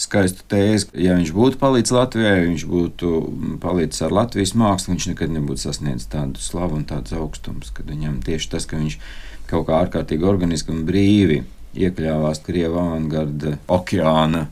skaistu 0.00 0.44
tēzi, 0.50 0.88
ka, 0.90 1.00
ja 1.00 1.16
viņš 1.18 1.32
būtu 1.36 1.60
palicis 1.60 1.94
Latvijā, 1.94 2.34
ja 2.36 2.46
viņš 2.46 2.66
būtu 2.70 3.10
palicis 3.62 4.04
ar 4.06 4.14
Latvijas 4.16 4.54
mākslu, 4.58 4.94
viņš 4.94 5.08
nekad 5.12 5.34
nebūtu 5.34 5.64
sasniedzis 5.64 6.10
tādu 6.12 6.42
slavu 6.42 6.78
un 6.80 6.86
tādus 6.88 7.16
augstumus. 7.18 7.72
Kad 7.74 7.90
viņam 7.92 8.20
tieši 8.26 8.52
tas, 8.54 8.68
ka 8.68 8.80
viņš 8.80 8.98
kaut 9.50 9.68
kā 9.68 9.82
ārkārtīgi 9.84 10.28
organiski 10.28 10.72
un 10.74 10.86
brīvi 10.88 11.42
iekļāvās 11.72 12.42
Krievijas 12.46 12.78
avangarda 12.78 13.56
okeāna 13.72 14.46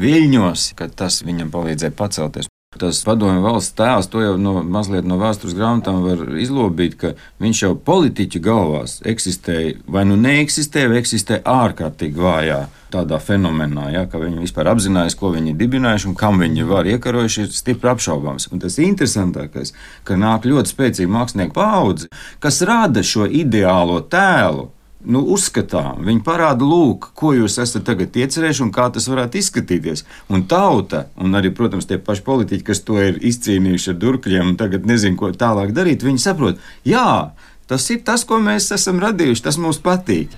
viļņos, 0.00 0.70
ka 0.76 0.88
tas 0.92 1.22
viņam 1.24 1.52
palīdzēja 1.54 1.96
pacelties. 1.96 2.50
Tas 2.80 3.02
padomju 3.06 3.42
valsts 3.44 3.74
tēls, 3.78 4.08
to 4.12 4.22
jau 4.22 4.34
no, 4.40 4.58
mazliet 4.62 5.06
no 5.08 5.18
vēstures 5.20 5.56
grāmatām 5.56 6.02
var 6.04 6.22
izlobīt, 6.40 6.96
ka 7.00 7.12
viņš 7.42 7.62
jau 7.62 7.72
politiķu 7.88 8.42
galvās 8.44 8.98
eksistēja, 9.06 9.78
vai 9.88 10.04
nu 10.08 10.18
neeksistēja, 10.20 10.90
vai 10.92 11.00
eksistēja 11.00 11.44
ārkārtīgi 11.46 12.20
vājā 12.20 12.60
tādā 12.92 13.18
fenomenā, 13.22 13.88
ja, 13.94 14.04
ka 14.10 14.20
viņi 14.22 14.44
vispār 14.44 14.70
apzinājās, 14.70 15.16
ko 15.18 15.32
viņi 15.34 15.52
ir 15.52 15.58
dibinājuši 15.60 16.10
un 16.10 16.16
kam 16.18 16.40
viņi 16.42 16.68
var 16.68 16.88
iekarojuši, 16.92 17.46
ir 17.46 17.56
stipri 17.56 17.90
apšaubāms. 17.92 18.48
Un 18.52 18.62
tas 18.62 18.78
interesantākais, 18.82 19.74
ka 20.06 20.18
nāk 20.20 20.46
ļoti 20.48 20.72
spēcīga 20.72 21.12
mākslinieku 21.16 21.56
paudze, 21.56 22.10
kas 22.42 22.62
rada 22.66 23.04
šo 23.06 23.26
ideālo 23.26 24.00
tēlu 24.12 24.70
nu, 25.06 25.22
uzskatām. 25.36 26.04
Viņi 26.06 26.22
parāda, 26.26 26.66
lūk, 26.66 27.10
ko 27.18 27.32
jūs 27.36 27.58
esat 27.62 27.86
tagad 27.88 28.16
iecerējuši 28.16 28.64
un 28.66 28.72
kā 28.74 28.88
tas 28.94 29.08
varētu 29.10 29.40
izskatīties. 29.40 30.04
Un 30.32 30.46
tauta, 30.50 31.06
un 31.22 31.38
arī, 31.38 31.52
protams, 31.54 31.88
tie 31.88 31.98
paši 32.02 32.24
politiķi, 32.26 32.66
kas 32.66 32.82
to 32.86 32.98
ir 33.02 33.20
izcīnījuši 33.22 33.92
ar 33.92 34.00
durkļiem 34.02 34.52
un 34.52 34.58
tagad 34.60 34.88
nezinu, 34.88 35.18
ko 35.20 35.30
tālāk 35.36 35.74
darīt, 35.76 36.06
viņi 36.06 36.24
saprot, 36.26 36.60
jā, 36.86 37.32
tas 37.70 37.86
ir 37.94 38.02
tas, 38.06 38.26
ko 38.26 38.40
mēs 38.42 38.72
esam 38.74 39.00
radījuši, 39.02 39.46
tas 39.46 39.60
mums 39.62 39.80
patīk. 39.82 40.34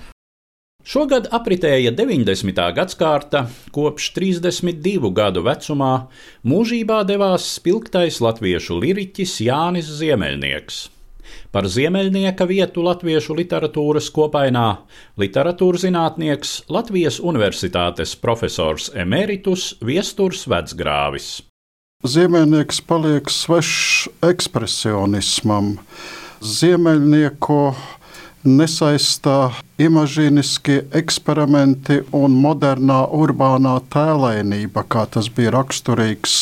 Šogad 0.89 1.27
apritēja 1.35 1.91
90. 1.93 2.61
gadsimta, 2.73 3.43
kopš 3.75 4.07
32 4.15 5.11
gadu 5.13 5.43
vecumā 5.45 5.91
mūžībā 6.47 7.03
devās 7.05 7.45
spilgtais 7.59 8.21
latviešu 8.23 8.79
liriķis 8.79 9.35
Jānis 9.45 9.91
Ziemeļnieks. 9.99 10.87
Par 11.51 11.67
ziemeļnieka 11.69 12.45
vietu 12.49 12.83
latviešu 12.85 13.35
literatūras 13.39 14.09
kopainā 14.13 14.67
literatūras 15.21 15.85
zinātnieks 15.87 16.55
Latvijas 16.69 17.19
Universitātes 17.19 18.15
profesors 18.19 18.89
Emeritus 18.95 19.75
Viesturs 19.81 20.45
Vecgrāvis. 20.49 21.39
Ziemeļnieks 22.07 22.83
paliek 22.87 23.27
svešs 23.27 24.07
ekspresionismam. 24.23 25.73
Ziemeļnieku 26.39 27.61
nesaistā 28.47 29.51
imažīniskie 29.79 30.85
eksperimenti 30.95 31.99
un 32.15 32.37
modernā 32.39 33.01
urbānā 33.15 33.75
tēlēnība, 33.91 34.85
kā 34.87 35.05
tas 35.11 35.27
bija 35.27 35.51
raksturīgs 35.57 36.37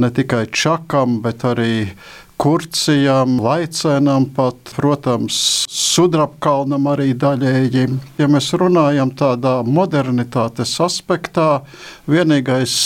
ne 0.00 0.10
tikai 0.14 0.46
Čakam, 0.52 1.20
bet 1.24 1.44
arī 1.44 1.90
kurcijam, 2.38 3.38
laicēnam, 3.42 4.28
pat, 4.36 4.70
protams, 4.76 5.38
sudrabkalnam 5.70 6.86
arī 6.92 7.10
daļēji. 7.18 7.86
Ja 8.20 8.28
mēs 8.30 8.52
runājam 8.58 9.10
tādā 9.18 9.58
modernitātes 9.66 10.76
aspektā, 10.84 11.64
vienīgais 12.06 12.76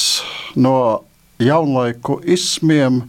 no 0.56 0.76
jaunlaiku 1.42 2.22
ismiem, 2.24 3.02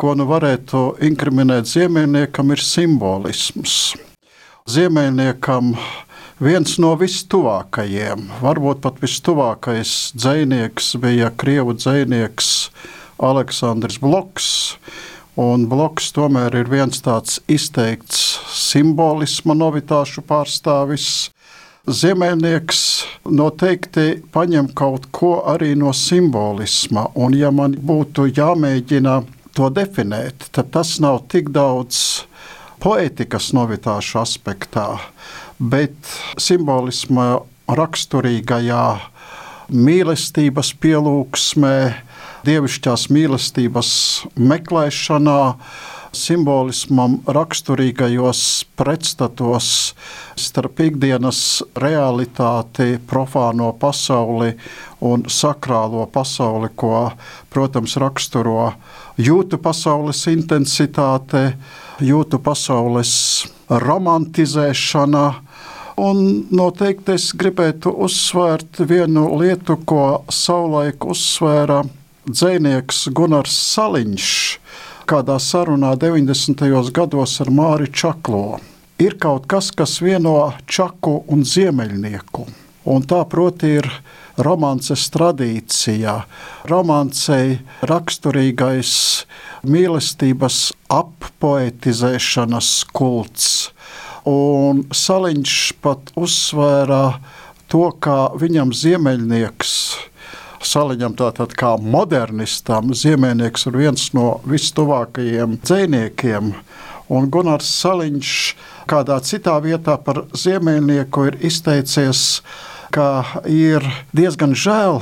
ko 0.00 0.14
nu 0.16 0.26
varētu 0.30 0.96
inkriminēt 1.04 1.68
ziemeļniekam, 1.68 2.54
ir 2.54 2.64
simbolisms. 2.64 3.76
Ziemeļniekam 4.72 5.74
viens 6.42 6.78
no 6.80 6.94
vistuvākajiem, 6.98 8.30
varbūt 8.40 8.80
pat 8.82 8.98
vistuvākais 9.02 10.12
dzinieks 10.16 10.94
bija 11.02 11.28
krievu 11.36 11.76
dzinieks 11.76 12.52
Aleksandrs 13.22 14.00
Bloks 14.02 14.52
Un 15.40 15.64
bloks 15.64 16.10
tomēr 16.12 16.52
ir 16.60 16.68
viens 16.68 16.98
tāds 17.00 17.38
izteikts 17.48 18.18
simbolisma 18.52 19.54
novitāšu 19.56 20.20
pārstāvis. 20.28 21.06
Ziemeļnieks 21.88 22.82
noteikti 23.32 24.20
paņem 24.34 24.68
kaut 24.76 25.08
ko 25.10 25.38
arī 25.48 25.72
no 25.74 25.94
simbolisma, 25.96 27.08
un 27.16 27.32
ja 27.34 27.50
man 27.50 27.72
būtu 27.80 28.28
jāmēģina 28.28 29.16
to 29.56 29.70
definēt, 29.72 30.50
tad 30.52 30.68
tas 30.76 30.98
nav 31.00 31.24
tik 31.32 31.48
daudz 31.50 32.26
poētikas 32.84 33.50
novitāšu 33.56 34.20
aspektā, 34.20 35.00
bet 35.58 35.96
simbolisma 36.36 37.40
raksturīgajā 37.72 38.86
mīlestības 39.72 40.74
pielūgsmē, 40.82 41.76
dievišķās 42.46 43.08
mīlestības 43.14 43.90
meklēšanā, 44.38 45.40
simbolismam 46.12 47.20
raksturīgajos 47.24 48.42
pretstatos 48.76 49.68
starp 50.36 50.82
ikdienas 50.84 51.62
realitāti, 51.80 52.98
profāno 53.08 53.70
pasauli 53.80 54.52
un 55.00 55.24
sakrālo 55.30 56.04
pasauli, 56.12 56.68
ko, 56.76 57.12
protams, 57.52 57.96
raksturo 57.96 58.72
jūtu 59.16 59.60
pasaules 59.62 60.26
intensitāte, 60.32 61.54
jūtu 62.04 62.42
pasaules 62.44 63.14
romantizēšana. 63.70 65.24
Un 66.02 66.22
noteikti 66.52 67.16
es 67.16 67.30
gribētu 67.36 67.92
uzsvērt 68.04 68.80
vienu 68.88 69.26
lietu, 69.40 69.76
ko 69.84 70.24
savulaik 70.32 71.04
uzsvēra 71.04 71.82
dzinieks 72.28 73.08
Gunārs 73.10 73.54
Saliņš 73.74 74.26
kādā 75.10 75.38
sarunā 75.42 75.96
90. 75.98 76.62
gados 76.94 77.40
ar 77.42 77.50
Māri 77.50 77.88
Čaklo. 77.90 78.60
Ir 79.02 79.16
kaut 79.18 79.48
kas, 79.50 79.72
kas 79.74 79.96
vieno 79.98 80.52
čaku 80.70 81.24
un 81.26 81.42
ziemeļnieku. 81.42 82.44
Un 82.92 83.02
tā, 83.10 83.24
proti, 83.26 83.72
ir 83.80 83.88
romances 84.38 85.08
tradīcija, 85.14 86.14
romancei 86.70 87.58
raksturīgais 87.90 88.94
mīlestības 89.66 90.60
appoetizēšanas 90.94 92.70
kults. 92.94 93.50
Un 94.30 94.86
Saliņš 94.94 95.58
pat 95.82 96.14
uzsvēra 96.14 97.02
to, 97.66 97.90
ka 97.98 98.30
viņam 98.38 98.70
ziemeļnieks 98.70 99.76
Saliņam, 100.66 101.16
tātad 101.18 101.54
kā 101.58 101.74
modernistam, 101.80 102.92
Ziemēnieks 102.96 103.66
ir 103.70 103.78
viens 103.80 104.08
no 104.16 104.40
vistuvākajiem 104.48 105.58
dziniekiem. 105.62 106.52
Un 107.12 107.28
Gunārs 107.32 107.68
Saliņš 107.82 108.34
kādā 108.90 109.18
citā 109.26 109.56
vietā 109.64 109.98
par 110.00 110.24
Ziemēnieku 110.38 111.26
ir 111.30 111.38
izteicies, 111.44 112.42
ka 112.92 113.24
ir 113.48 113.84
diezgan 114.16 114.54
žēl, 114.56 115.00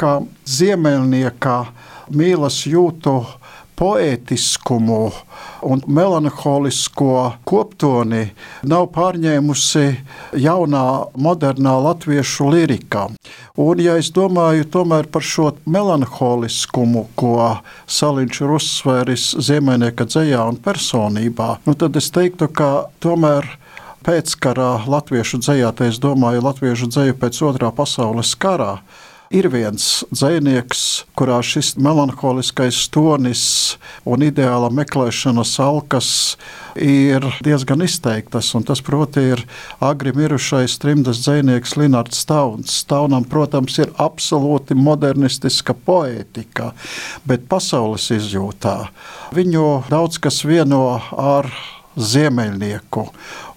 ka 0.00 0.20
Ziemeļnieka 0.48 1.56
mīlas 2.16 2.62
jūtu 2.68 3.18
poētiskumu 3.76 5.00
un 5.66 5.82
melanholisko 5.86 7.32
koptoni 7.48 8.22
nav 8.66 8.88
pārņēmusi 8.94 9.84
jaunā, 10.42 10.86
modernā 11.16 11.74
latviešu 11.88 12.48
lirika. 12.52 13.06
Un, 13.56 13.80
ja 13.80 13.96
es 14.00 14.10
domāju 14.14 14.66
par 15.12 15.24
šo 15.24 15.50
melanholiskumu, 15.64 17.06
ko 17.16 17.36
Saliņš 17.86 18.40
ir 18.42 18.56
uzsvēris 18.56 19.28
Ziemēnieka 19.48 20.08
dzējā 20.08 20.42
un 20.48 20.60
personībā, 20.60 21.56
nu 21.66 21.74
tad 21.74 21.96
es 21.96 22.10
teiktu, 22.12 22.48
ka 22.48 22.88
tomēr 23.00 23.48
pēckarā 24.06 24.86
latviešu 24.86 25.40
dzējā, 25.42 25.72
tā 25.74 25.90
es 25.90 25.98
domāju 26.02 26.44
latviešu 26.44 26.90
dzēju 26.92 27.16
pēc 27.20 27.42
otrā 27.48 27.72
pasaules 27.74 28.34
kara, 28.38 28.78
Ir 29.34 29.48
viens 29.50 30.04
dzinieks, 30.14 30.80
kurā 31.18 31.40
šis 31.42 31.72
melanholiskais 31.82 32.84
tonis 32.94 33.40
un 34.06 34.22
ideāla 34.22 34.68
meklēšanas 34.70 35.56
alkas 35.64 36.10
ir 36.78 37.26
diezgan 37.42 37.82
izteiktas. 37.82 38.52
Tas, 38.68 38.82
proti, 38.86 39.24
ir 39.34 39.42
agri 39.82 40.12
mirušais 40.14 40.78
trimdas 40.78 41.24
dzinieks 41.24 41.74
Linards 41.74 42.22
Stauns. 42.22 42.76
Staunam, 42.84 43.26
protams, 43.26 43.80
ir 43.82 43.90
absolūti 43.98 44.78
modernistiska 44.78 45.74
poētika, 45.74 46.70
bet 47.26 47.48
pasaules 47.50 48.06
izjūtā 48.14 48.76
viņu 49.34 49.66
daudz 49.90 50.22
kas 50.22 50.44
vieno 50.46 51.00
ar 51.10 51.50
ziemeļnieku. 51.96 53.08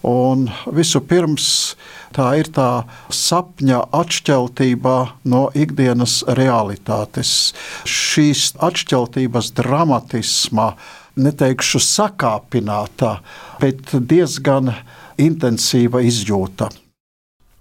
Un 0.09 0.47
visu 0.73 1.01
pirms 1.03 1.75
tā 2.15 2.29
ir 2.39 2.49
tā 2.55 2.69
sapņa 3.13 3.81
atšķeltība 3.99 4.95
no 5.29 5.43
ikdienas 5.53 6.21
realitātes. 6.39 7.53
Šīs 7.87 8.53
atšķeltības 8.69 9.53
dramatisma, 9.59 10.73
neteikšu 11.19 11.81
sakāpināta, 11.83 13.19
bet 13.61 13.95
diezgan 13.95 14.73
intensīva 15.19 16.03
izjūta. 16.07 16.69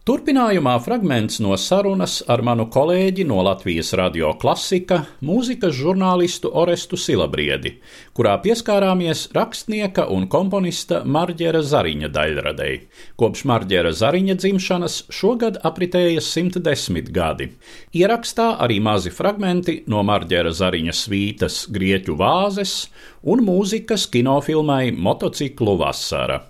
Turpinājumā 0.09 0.73
fragments 0.81 1.37
no 1.45 1.53
sarunas 1.61 2.23
ar 2.33 2.41
manu 2.41 2.65
kolēģi 2.73 3.27
no 3.29 3.43
Latvijas 3.45 3.91
radio 3.99 4.31
klasika, 4.41 5.03
mūzikas 5.21 5.75
žurnālistu 5.77 6.49
Orestu 6.63 6.97
Silabriedi, 6.97 7.75
kurā 8.17 8.39
pieskārāmies 8.41 9.27
rakstnieka 9.37 10.07
un 10.09 10.25
komponista 10.33 11.03
Marģera 11.05 11.61
Zariņa 11.61 12.09
daļradei. 12.17 12.73
Kopš 13.21 13.45
Marģera 13.53 13.93
Zariņa 14.01 14.41
dzimšanas 14.41 14.99
šogad 15.13 15.61
apritēja 15.61 16.25
110 16.25 17.13
gadi. 17.13 17.53
Ierakstā 17.93 18.55
arī 18.65 18.81
mazi 18.81 19.13
fragmenti 19.13 19.83
no 19.93 20.01
Marģera 20.09 20.57
Zariņa 20.57 21.01
svītas 21.05 21.67
Grieķu 21.69 22.17
vāzes 22.17 22.87
un 23.29 23.45
mūzikas 23.45 24.09
kinofilmai 24.09 24.87
Motociklu 24.89 25.77
vasara. 25.85 26.47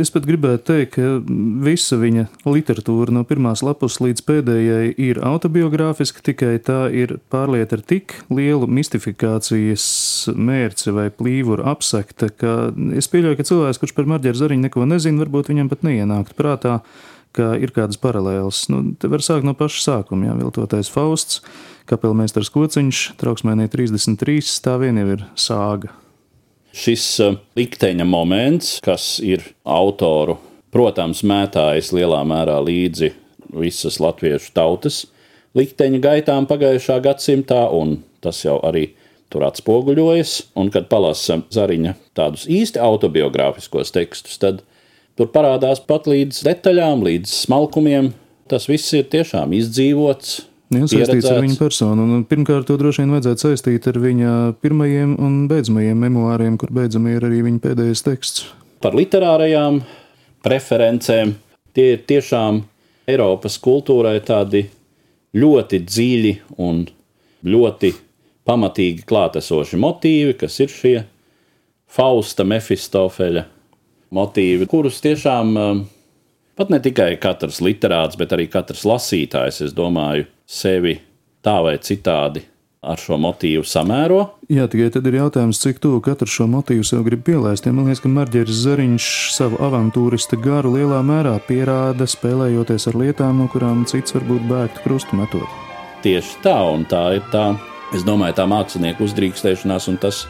Es 0.00 0.08
pat 0.08 0.24
gribētu 0.24 0.62
teikt, 0.70 0.94
ka 0.94 1.18
visa 1.64 1.98
viņa 2.00 2.22
literatūra 2.48 3.12
no 3.12 3.20
pirmās 3.28 3.60
lapas 3.66 3.98
līdz 4.00 4.22
pēdējai 4.24 4.94
ir 4.96 5.20
autobiogrāfiska, 5.26 6.22
tikai 6.24 6.54
tā 6.64 6.86
ir 6.96 7.18
pārlieta 7.32 7.76
ar 7.76 7.82
tik 7.84 8.14
lielu 8.32 8.68
mistifikācijas 8.70 9.84
mērci 10.32 10.94
vai 10.96 11.10
plīvuru 11.12 11.66
apsekta, 11.68 12.30
ka 12.32 12.56
es 12.96 13.10
pieļauju, 13.12 13.40
ka 13.42 13.48
cilvēks, 13.50 13.82
kurš 13.82 13.96
par 13.98 14.08
Marģeru 14.14 14.40
Zariņu 14.40 14.68
neko 14.68 14.88
nezina, 14.88 15.20
varbūt 15.26 15.52
viņam 15.52 15.68
pat 15.72 15.84
neienākt 15.84 16.36
prātā, 16.38 16.80
ka 17.36 17.52
ir 17.60 17.74
kādas 17.76 18.00
paralēlas. 18.00 18.64
Nu, 18.72 18.82
te 18.96 19.10
var 19.12 19.24
sākt 19.26 19.44
no 19.44 19.52
paša 19.58 19.84
sākuma, 19.84 20.30
jā, 20.30 20.38
viltotais 20.40 20.88
Fausts, 20.92 21.42
kapelmeistars 21.90 22.52
Kociņš, 22.54 23.10
trauksmēnī 23.20 23.68
33, 23.68 24.62
tā 24.64 24.80
vien 24.80 25.02
jau 25.02 25.10
ir 25.18 25.26
sāga. 25.36 25.92
Šis 26.76 27.04
uh, 27.24 27.38
likteņa 27.58 28.06
moments, 28.06 28.76
kas 28.84 29.16
ir 29.24 29.42
autoru, 29.66 30.38
protams, 30.70 31.24
mētājis 31.26 31.90
lielā 31.96 32.20
mērā 32.26 32.60
līdzi 32.62 33.14
visas 33.50 33.98
latviešu 34.02 34.54
tautas 34.54 35.04
likteņa 35.58 36.00
gaitām 36.02 36.46
pagājušā 36.50 36.98
gadsimtā, 37.04 37.64
un 37.74 38.00
tas 38.22 38.42
jau 38.44 38.58
arī 38.66 38.90
tur 39.30 39.44
atspoguļojas. 39.46 40.36
Un, 40.58 40.70
kad 40.74 40.88
palasām 40.90 41.46
Zariņa 41.52 41.96
tādus 42.18 42.46
īsti 42.50 42.82
autobiogrāfiskos 42.82 43.94
tekstus, 43.94 44.38
tad 44.42 44.62
tur 45.18 45.30
parādās 45.34 45.82
pat 45.86 46.08
līdz 46.10 46.44
detaļām, 46.46 47.04
līdz 47.06 47.34
smalkumiem. 47.46 48.12
Tas 48.50 48.66
viss 48.66 48.90
ir 48.98 49.06
tiešām 49.10 49.52
izdzīvots, 49.54 50.40
Jā, 50.70 50.86
saistīts 50.86 51.26
ar 51.26 51.40
viņa 51.42 51.56
personu. 51.58 52.04
Un 52.06 52.24
pirmkārt, 52.30 52.68
to 52.68 52.76
droši 52.78 53.02
vien 53.02 53.14
vajadzētu 53.16 53.42
saistīt 53.42 53.88
ar 53.90 53.96
viņa 53.98 54.34
pirmajiem 54.62 55.16
un 55.18 55.38
beidzamajiem 55.50 56.04
memoāriem, 56.06 56.58
kur 56.60 56.70
beidzamie 56.74 57.16
ir 57.16 57.26
arī 57.26 57.40
viņa 57.48 57.62
pēdējais 57.64 58.04
teksts. 58.06 58.44
Par 58.80 58.94
literārajām 58.94 59.80
preferencēm 60.46 61.34
tie 61.74 61.88
ir 61.96 62.04
tiešām 62.06 62.62
Eiropas 63.10 63.58
kultūrai 63.62 64.20
tādi 64.22 64.68
ļoti 65.34 65.82
dziļi 65.86 66.34
un 66.62 66.84
ļoti 67.46 67.92
pamatīgi 68.46 69.06
klātesoši 69.10 69.78
motīvi, 69.80 70.36
kas 70.38 70.58
ir 70.62 70.70
šie 70.70 70.96
Fausta, 71.90 72.46
Mefistofeļa 72.46 73.42
motīvi, 74.14 74.66
kurus 74.70 75.00
tiešām 75.02 75.56
um, 75.58 75.82
pat 76.60 76.68
ne 76.68 76.80
tikai 76.82 77.14
katrs 77.16 77.62
literāts, 77.64 78.18
bet 78.20 78.34
arī 78.36 78.44
katrs 78.52 78.84
lasītājs, 78.84 79.62
es 79.64 79.72
domāju, 79.72 80.26
sevi 80.44 80.98
tā 81.40 81.56
vai 81.64 81.78
citādi 81.80 82.42
ar 82.80 83.00
šo 83.00 83.16
motīvu 83.20 83.64
samēro. 83.64 84.20
Jā, 84.52 84.66
tikai 84.68 84.88
tad 84.92 85.08
ir 85.08 85.18
jautājums, 85.18 85.60
cik 85.60 85.80
tuvu 85.84 86.02
katrs 86.04 86.32
šo 86.36 86.46
motīvu 86.52 86.84
sev 86.84 87.04
grib 87.08 87.22
pielaist. 87.24 87.64
Ja 87.64 87.72
man 87.76 87.88
liekas, 87.88 88.02
ka 88.04 88.12
Marģeris 88.12 88.60
Zariņš 88.64 89.08
savu 89.36 89.60
avantūrista 89.64 90.36
garu 90.40 90.74
lielā 90.76 91.00
mērā 91.04 91.34
pierāda, 91.48 92.08
spēlējoties 92.08 92.88
ar 92.92 93.00
lietām, 93.04 93.40
no 93.40 93.48
kurām 93.52 93.86
cits 93.88 94.16
varbūt 94.16 94.44
bēgtu 94.48 94.84
krustu 94.84 95.20
metot. 95.20 95.48
Tieši 96.04 96.40
tā, 96.44 96.56
un 96.72 96.84
tā 96.88 97.02
ir 97.18 97.24
tā, 97.32 97.50
es 97.96 98.04
domāju, 98.04 98.36
tā 98.36 98.48
mākslinieka 98.48 99.04
uzdrīkstēšanās 99.08 99.88
un 99.92 100.00
tas. 100.00 100.26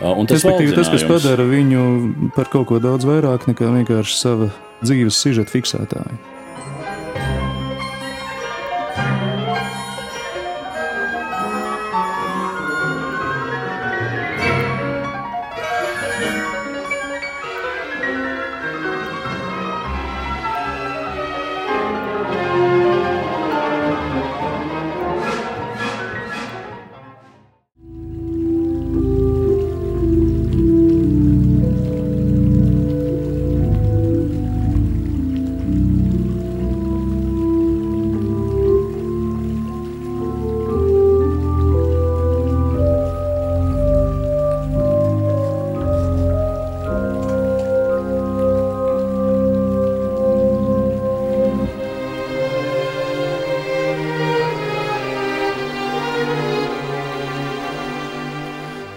Un 0.00 0.28
tas, 0.28 0.40
Respektīvi, 0.40 0.72
tas, 0.72 0.88
kas 0.88 1.04
padara 1.04 1.44
viņu 1.44 1.82
par 2.36 2.48
kaut 2.52 2.70
ko 2.70 2.80
daudz 2.80 3.04
vairāk 3.08 3.44
nekā 3.50 3.68
vienkārši 3.74 4.16
sava 4.16 4.48
dzīves 4.80 5.18
sižeta 5.20 5.52
fiksētāju. 5.52 6.16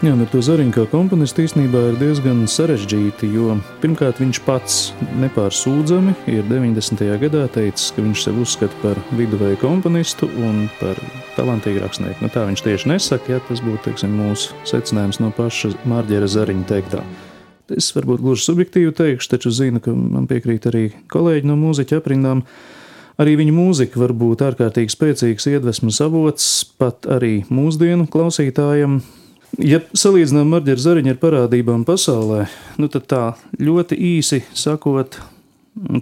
Jā, 0.03 0.11
ar 0.19 0.27
to 0.27 0.41
Zariņu 0.43 0.73
kā 0.75 0.83
komponistu 0.91 1.45
īstenībā 1.45 1.79
ir 1.93 1.93
diezgan 1.95 2.41
sarežģīti, 2.51 3.29
jo 3.37 3.53
pirmkārt 3.79 4.17
viņš 4.19 4.41
pats 4.43 4.73
nepārsūdzami 5.21 6.11
ir 6.27 6.41
90. 6.49 7.05
gadā 7.21 7.45
teicis, 7.55 7.93
ka 7.95 8.03
viņš 8.03 8.25
sev 8.25 8.41
uzskata 8.43 8.81
par 8.81 8.99
viduvēju 9.15 9.61
komponistu 9.61 10.27
un 10.43 10.65
par 10.81 10.99
talantīgu 11.37 11.85
rakstnieku. 11.85 12.19
Nu, 12.19 12.33
tā 12.35 12.43
viņš 12.49 12.65
tieši 12.65 12.91
nesaka, 12.91 13.31
ja 13.31 13.39
tas 13.47 13.63
būtu 13.63 13.85
teiksim, 13.85 14.19
mūsu 14.19 14.59
secinājums 14.67 15.21
no 15.23 15.31
paša 15.39 15.71
Mārģera 15.87 16.27
Zariņa 16.35 16.67
teiktā. 16.73 17.07
Es 17.71 17.93
varbūt 17.95 18.27
gluži 18.27 18.49
subjektīvi 18.49 18.91
teikšu, 18.99 19.31
taču 19.37 19.55
zinu, 19.55 19.79
ka 19.79 19.95
man 19.95 20.27
piekrīt 20.27 20.67
arī 20.67 20.89
kolēģi 21.15 21.47
no 21.47 21.55
mūziķa 21.63 22.03
aprindām. 22.03 22.43
Arī 23.23 23.39
viņa 23.39 23.55
mūzika 23.55 24.03
var 24.03 24.11
būt 24.11 24.43
ārkārtīgi 24.51 24.99
spēcīgs 24.99 25.47
iedvesmas 25.55 26.03
avots 26.03 26.53
pat 26.75 27.07
arī 27.07 27.37
mūsdienu 27.47 28.11
klausītājiem, 28.11 28.99
Ja 29.61 29.77
salīdzinām 29.93 30.49
Marģera 30.49 30.81
Zariņa 30.81 31.11
ar 31.13 31.17
parādībām 31.21 31.83
pasaulē, 31.85 32.47
nu 32.81 32.87
tad 32.89 33.03
tā 33.05 33.21
ļoti 33.61 33.93
īsi 33.93 34.39
sakot, 34.57 35.19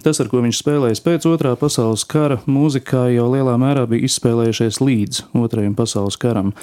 tas, 0.00 0.20
ar 0.22 0.30
ko 0.32 0.40
viņš 0.40 0.60
spēlējis 0.62 1.02
pēc 1.04 1.26
otrā 1.28 1.52
pasaules 1.60 2.06
kara, 2.08 2.38
mūzikā 2.48 3.10
jau 3.12 3.26
lielā 3.28 3.58
mērā 3.60 3.84
bija 3.90 4.08
izspēlējušies 4.08 4.80
līdz 4.80 5.20
otrajam 5.36 5.76
pasaules 5.76 6.16
karam. 6.16 6.54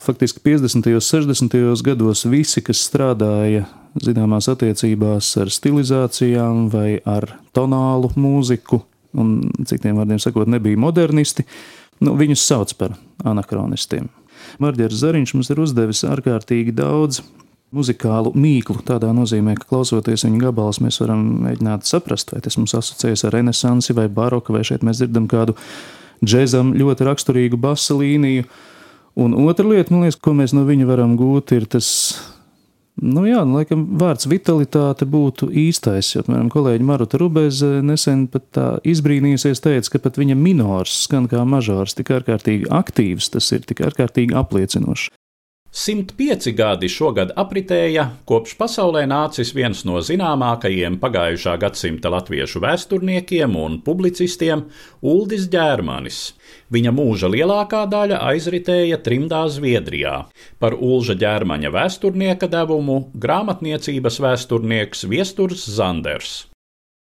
Faktiski 0.00 0.40
50. 0.48 0.88
un 0.96 1.04
60. 1.04 1.58
gados 1.84 2.24
visi, 2.24 2.62
kas 2.64 2.86
strādāja 2.88 3.66
zināmās 4.00 4.48
attiecībās 4.48 5.28
ar 5.42 5.52
stilizācijām 5.52 6.70
vai 6.72 7.02
ar 7.04 7.34
tonālu 7.52 8.14
mūziku, 8.16 8.80
un 9.12 9.42
citiem 9.68 10.00
vārdiem 10.00 10.24
sakot, 10.24 10.48
nebija 10.48 10.80
modernisti, 10.80 11.44
nu, 12.00 12.16
viņus 12.16 12.48
sauc 12.48 12.72
par 12.80 12.96
anachronistiem. 13.28 14.08
Marģers 14.62 15.02
Zariņš 15.02 15.34
mums 15.36 15.52
ir 15.52 15.60
uzdevis 15.62 16.04
ārkārtīgi 16.08 16.74
daudz 16.76 17.22
muzikālu 17.74 18.32
mīklu, 18.38 18.78
tādā 18.86 19.10
nozīmē, 19.12 19.58
ka 19.58 19.68
klausoties 19.68 20.24
viņa 20.24 20.40
gabalus, 20.46 20.80
mēs 20.80 21.00
varam 21.02 21.24
mēģināt 21.44 21.88
saprast, 21.88 22.32
vai 22.32 22.40
tas 22.44 22.56
mums 22.56 22.74
asociējas 22.78 23.26
ar 23.28 23.36
renesansi 23.36 23.96
vai 23.96 24.08
baroku, 24.08 24.54
vai 24.56 24.64
šeit 24.64 24.86
mēs 24.86 25.02
dzirdam 25.02 25.28
kādu 25.28 25.56
džēzam 26.24 26.72
ļoti 26.78 27.06
raksturīgu 27.08 27.60
basa 27.60 27.96
līniju. 27.98 28.48
Un 29.18 29.34
otra 29.44 29.66
lieta, 29.68 29.92
liekas, 29.92 30.16
ko 30.22 30.32
mēs 30.38 30.54
no 30.56 30.64
viņa 30.64 30.88
varam 30.88 31.16
gūt, 31.18 31.52
ir 31.56 31.66
tas 31.68 31.88
Nu, 32.98 33.22
jā, 33.28 33.44
nu, 33.46 33.60
laikam, 33.60 33.84
vārds 34.00 34.26
vitalitāte 34.26 35.06
būtu 35.06 35.50
īstais. 35.54 36.10
Jo, 36.16 36.24
piemēram, 36.26 36.48
kolēģi 36.50 36.86
Maruta 36.88 37.20
Rubēze 37.20 37.78
nesen 37.86 38.26
pat 38.32 38.48
tā 38.56 38.66
izbrīnījusies, 38.88 39.62
teica, 39.62 39.92
ka 39.94 40.02
pat 40.08 40.18
viņa 40.18 40.34
minors 40.38 40.96
skan 41.04 41.28
kā 41.30 41.44
mažors, 41.46 41.94
tik 41.98 42.10
ārkārtīgi 42.16 42.66
aktīvs, 42.74 43.30
tas 43.36 43.52
ir 43.54 43.62
tik 43.68 43.84
ārkārtīgi 43.86 44.34
apliecinošs. 44.38 45.12
105 45.68 46.54
gadi 46.56 46.88
šogad 46.88 47.34
apritēja, 47.36 48.06
kopš 48.24 48.54
pasaulē 48.56 49.02
nācis 49.04 49.50
viens 49.52 49.82
no 49.84 50.00
zināmākajiem 50.00 50.96
pagājušā 51.02 51.58
gadsimta 51.60 52.08
latviešu 52.08 52.62
vēsturniekiem 52.64 53.56
un 53.60 53.76
publicistiem- 53.84 54.64
Uldis 55.12 55.44
Ģērmanis. 55.52 56.32
Viņa 56.72 56.92
mūža 56.96 57.28
lielākā 57.28 57.84
daļa 57.84 58.20
aizritēja 58.30 58.96
trimdā 59.04 59.44
Zviedrijā. 59.52 60.26
Par 60.58 60.72
Ulža 60.72 61.14
ģērmaņa 61.14 61.68
vēsturnieka 61.70 62.48
devumu 62.48 63.12
grāmatniecības 63.14 64.20
vēsturnieks 64.24 65.04
Viesturs 65.04 65.68
Zanders. 65.68 66.46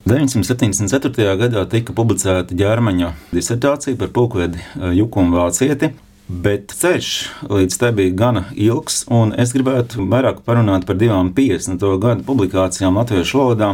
974. 0.05 1.37
gadā 1.37 1.69
tika 1.69 1.93
publicēta 1.93 2.53
ģērmaņa 2.53 3.13
disertācija 3.31 3.97
par 3.97 4.09
pulkvedi 4.09 4.57
Juku 4.97 5.19
un 5.19 5.31
Vācieti, 5.31 5.93
Bet 6.25 6.71
ceļš 6.73 7.09
līdz 7.53 7.75
tai 7.77 7.91
bija 7.93 8.13
gana 8.17 8.41
ilgs, 8.57 9.03
un 9.13 9.29
es 9.37 9.51
gribētu 9.53 10.07
vairāk 10.09 10.39
parunāt 10.47 10.87
par 10.89 10.97
divām 10.97 11.29
50. 11.37 11.83
gadu 12.01 12.25
publikācijām 12.25 12.97
latviešu 12.97 13.37
valodā, 13.37 13.67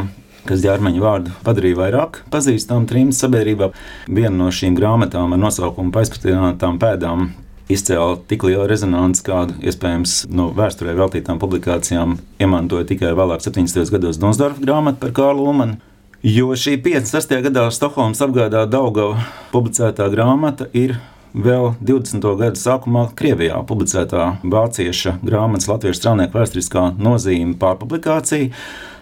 kas 0.44 0.60
ģērmeņa 0.60 1.00
vārdu 1.00 1.32
padarīja 1.46 1.78
vairāk 1.78 2.18
pazīstamu 2.32 2.84
trījus 2.90 3.22
sabiedrībā. 3.24 3.70
Viena 4.04 4.34
no 4.36 4.50
šīm 4.52 4.76
grāmatām 4.76 5.32
ar 5.32 5.40
nosaukumu 5.40 5.94
Paizpratinātām 5.94 6.76
pēdām 6.82 7.30
izcēla 7.72 8.18
tik 8.28 8.44
lielu 8.44 8.66
rezonanci, 8.68 9.24
kādu 9.24 9.56
iespējams 9.64 10.26
no 10.28 10.50
vēsturē 10.52 10.92
veltītām 10.98 11.40
publikācijām 11.40 12.18
iemantoja 12.42 12.84
tikai 12.90 13.14
vēlāk, 13.16 13.40
70. 13.46 13.88
gados 13.94 14.20
Donsdorfa 14.20 14.60
grāmata 14.60 15.00
par 15.00 15.14
Kārlu 15.16 15.46
Lumanu. 15.48 15.78
Jo 16.22 16.52
šī 16.52 16.76
56. 16.84 17.32
gadā 17.48 17.64
Stokholmas 17.72 18.20
apgādā 18.22 18.66
Daugava 18.70 19.24
publicētā 19.54 20.06
grāmata 20.12 20.68
ir 20.76 20.98
vēl 21.34 21.72
20. 21.80 22.24
gada 22.38 22.58
sākumā 22.58 23.08
Krievijā 23.16 23.58
publicētā 23.68 24.28
vācieša 24.44 25.18
grāmatas 25.24 25.68
Latvijas 25.70 26.00
strādnieku 26.00 26.38
vēsturiskā 26.38 26.92
nozīme 27.00 27.56
pārpublikācija 27.60 28.52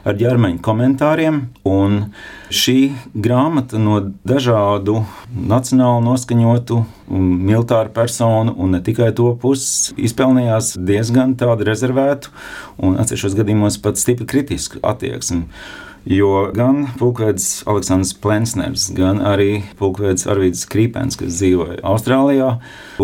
ar 0.06 0.16
ģermeņa 0.16 0.62
komentāriem. 0.64 1.40
Šī 2.50 2.76
grāmata 3.12 3.80
no 3.82 3.98
dažādu 4.26 5.02
nacionālu 5.34 6.00
noskaņotu 6.06 6.80
militāru 7.10 7.92
personu, 7.94 8.54
un 8.56 8.76
ne 8.76 8.80
tikai 8.84 9.10
to 9.16 9.34
puses, 9.42 9.92
izpelnījās 10.00 10.76
diezgan 10.78 11.36
tādu 11.40 11.68
rezervētu 11.68 12.32
un 12.80 12.98
atsevišķos 13.02 13.38
gadījumos 13.42 13.80
pat 13.84 14.00
stipri 14.00 14.28
kritisku 14.30 14.80
attieksmi. 14.86 15.44
Jo 16.08 16.48
gan 16.54 16.86
Pulkvedis 16.98 17.62
Aleksandrs 17.68 18.14
Plensners, 18.16 18.86
gan 18.96 19.18
arī 19.20 19.60
Pulkvedis 19.76 20.24
Arvīds 20.32 20.62
Krīpens, 20.70 21.18
kas 21.20 21.36
dzīvoja 21.36 21.82
Austrālijā, 21.84 22.54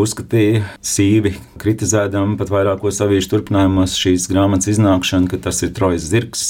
uzskatīja 0.01 0.63
sīvi 0.81 1.35
kritizēdam 1.61 2.39
pat 2.41 2.49
vairākos 2.55 3.03
avīžu 3.05 3.35
turpinājumos 3.35 3.99
šīs 4.01 4.31
grāmatas 4.33 4.71
iznākšanu, 4.73 5.29
ka 5.29 5.41
tas 5.45 5.61
ir 5.67 5.75
trojas 5.77 6.07
zirgs 6.09 6.47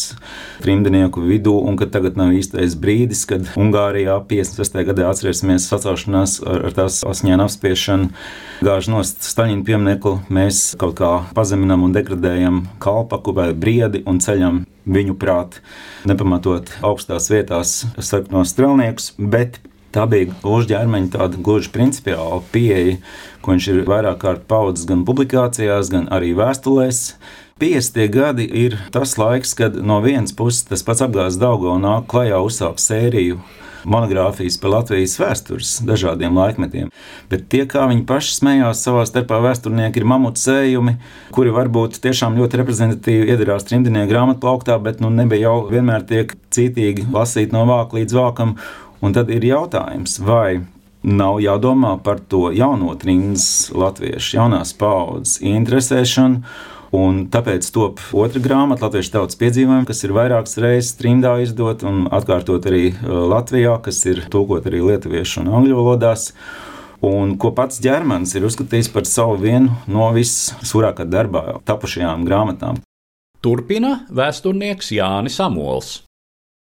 trimdnieku 0.63 1.25
vidū 1.27 1.57
un 1.67 1.81
ka 1.81 1.91
tagad 1.91 2.15
nav 2.21 2.31
īstais 2.39 2.79
brīdis, 2.79 3.25
kad 3.27 3.51
Ungārijā 3.59 4.21
56. 4.31 4.79
gadā 4.87 5.11
atcerēsimies 5.11 5.67
sacelšanās 5.67 6.39
ar, 6.47 6.69
ar 6.71 6.79
tās 6.79 7.01
asņēnu 7.11 7.49
apspiešanu, 7.49 8.13
gāž 8.63 8.93
nost 8.95 9.27
Staļina 9.27 9.67
pieminiektu, 9.67 10.15
mēs 10.31 10.63
kaut 10.79 10.95
kā 11.03 11.13
pazeminam 11.35 11.83
un 11.89 11.99
degradējam 11.99 12.65
kalpaku 12.79 13.35
vai 13.35 13.51
briedi 13.51 14.07
un 14.07 14.23
ceļam 14.23 14.63
viņu 14.87 15.17
prāt, 15.19 15.61
nepamatot 16.09 16.71
augstās 16.87 17.31
vietās 17.33 17.81
sarkanos 17.99 18.55
strēlniekus, 18.55 19.13
bet 19.19 19.59
tā 19.95 20.07
bija 20.11 20.31
gluži 20.43 20.73
ģermeņa 20.75 21.13
tāda 21.17 21.41
gluži 21.43 21.73
principiāla 21.75 22.43
pieeja, 22.53 22.99
ko 23.43 23.55
viņš 23.55 23.69
ir 23.73 23.83
vairāk 23.89 24.21
kārt 24.23 24.47
paudzis 24.51 24.89
gan 24.89 25.05
publikācijās, 25.09 25.91
gan 25.93 26.09
arī 26.13 26.35
vēstulēs. 26.39 27.17
50. 27.61 28.03
gadi 28.13 28.45
ir 28.65 28.77
tas 28.93 29.17
laiks, 29.17 29.55
kad 29.57 29.79
no 29.81 30.03
vienas 30.05 30.35
puses 30.37 30.67
tas 30.69 30.85
pats 30.85 31.01
apgāzts 31.07 31.41
Daugo 31.41 31.79
nāk 31.81 32.05
klajā 32.13 32.43
uzsākt 32.45 32.83
sēriju 32.85 33.41
monogrāfijas 33.87 34.59
par 34.61 34.73
Latvijas 34.75 35.17
vēstures 35.21 35.73
dažādiem 35.87 36.37
laikmetiem. 36.37 36.91
Bet 37.31 37.47
tie, 37.53 37.65
kā 37.71 37.87
viņi 37.91 38.05
paši 38.09 38.35
smējās 38.41 38.83
savā 38.87 39.07
starpā, 39.09 39.39
vēsturnieki 39.45 40.03
ir 40.03 40.09
mamutu 40.09 40.43
sējumi, 40.43 40.97
kuri 41.35 41.55
varbūt 41.55 42.01
tiešām 42.05 42.39
ļoti 42.41 42.63
reprezentatīvi 42.63 43.31
iedarās 43.33 43.67
trimdnieku 43.69 44.11
grāmatplauktā, 44.13 44.79
bet 44.83 45.03
nu 45.05 45.13
nebija 45.15 45.49
jau 45.49 45.59
vienmēr 45.71 46.07
tiek 46.09 46.37
cītīgi 46.55 47.09
lasīt 47.15 47.55
no 47.55 47.67
vāka 47.71 48.01
līdz 48.01 48.19
vākam. 48.19 48.57
Un 49.05 49.13
tad 49.15 49.31
ir 49.31 49.45
jautājums, 49.45 50.19
vai 50.25 50.65
nav 51.07 51.39
jādomā 51.45 51.97
par 52.03 52.19
to 52.19 52.49
jauno 52.57 52.95
trījus 52.99 53.71
latviešu, 53.77 54.39
jaunās 54.41 54.73
paudzes 54.79 55.39
interesēšanu 55.45 56.43
Un 56.95 57.25
tāpēc 57.33 57.67
top 57.75 58.01
otra 58.15 58.41
grāmata, 58.43 58.87
Latvijas 58.87 59.11
tautas 59.11 59.39
piedzīvojumi, 59.41 59.89
kas 59.89 60.05
ir 60.07 60.15
vairākas 60.15 60.59
reizes 60.63 60.95
trimdā 61.01 61.35
izdot 61.43 61.83
un 61.87 62.05
atkārtot 62.15 62.69
arī 62.71 62.93
uh, 62.93 63.27
Latvijā, 63.33 63.75
kas 63.83 64.05
ir 64.07 64.23
tulkot 64.31 64.69
arī 64.71 64.85
lietuviešu 64.85 65.43
un 65.43 65.53
angļu 65.59 65.81
valodās. 65.81 66.31
Un 67.05 67.35
ko 67.37 67.51
pats 67.53 67.83
ģermanis 67.83 68.33
ir 68.39 68.47
uzskatījis 68.49 68.89
par 68.95 69.05
savu 69.05 69.37
vienu 69.43 69.75
no 69.91 70.09
vissurākā 70.15 71.05
darbā 71.11 71.59
tapušajām 71.69 72.25
grāmatām. 72.25 72.81
Turpina 73.45 74.07
vēsturnieks 74.09 74.95
Jānis 74.97 75.37
Samols. 75.43 76.06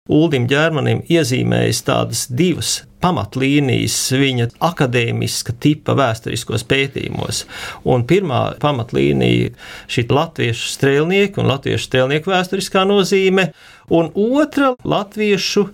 Uldim 0.09 0.47
ģermanim 0.49 1.03
iezīmējas 1.13 1.83
tādas 1.85 2.23
divas 2.33 2.79
pamatlīnijas 3.05 3.97
viņa 4.17 4.47
akadēmiska 4.65 5.53
tipa 5.61 5.93
vēsturiskos 5.99 6.65
pētījumos. 6.65 7.43
Un 7.85 8.07
pirmā 8.09 8.39
pamatlīnija 8.63 9.51
šī 9.85 10.07
latviešu 10.09 10.71
strēlnieku 10.73 11.43
un 11.43 11.51
latviešu 11.53 11.85
strēlnieku 11.85 12.33
vēsturiskā 12.33 12.81
nozīme, 12.89 13.51
un 13.91 14.11
otra- 14.15 14.73
latviešu 14.93 15.67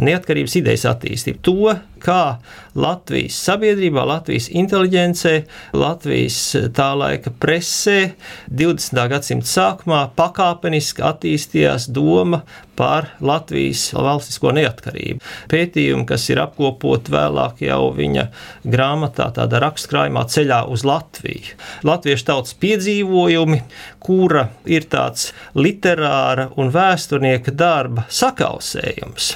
neatkarības 0.00 0.56
idejas 0.60 0.84
attīstība. 0.88 1.40
To, 1.44 1.74
kā 2.02 2.38
Latvijas 2.74 3.36
sabiedrībā, 3.46 4.04
Latvijas 4.08 4.48
inteligencē, 4.48 5.42
Latvijas 5.76 6.38
tā 6.74 6.88
laika 6.98 7.30
presē 7.30 8.14
20. 8.48 9.06
gadsimta 9.12 9.48
sākumā 9.48 10.02
pakāpeniski 10.16 11.04
attīstījās 11.04 11.90
doma 11.92 12.42
par 12.76 13.10
Latvijas 13.20 13.90
valstisko 13.92 14.54
neatkarību. 14.56 15.20
Pētījumi, 15.52 16.06
kas 16.08 16.24
ir 16.32 16.40
apkopot 16.42 17.10
vēlāk 17.12 17.60
jau 17.66 17.92
viņa 17.94 18.26
grāmatā, 18.64 19.28
tādā 19.36 19.60
rakstkrājumā 19.62 20.24
ceļā 20.32 20.62
uz 20.72 20.86
Latviju. 20.88 21.58
Latviešu 21.86 22.28
tautas 22.32 22.56
piedzīvojumi, 22.64 23.60
kura 24.02 24.48
ir 24.66 24.88
tāds 24.90 25.30
literāra 25.54 26.48
un 26.58 26.72
vēsturnieka 26.74 27.54
darba 27.62 28.06
sakausējums. 28.10 29.32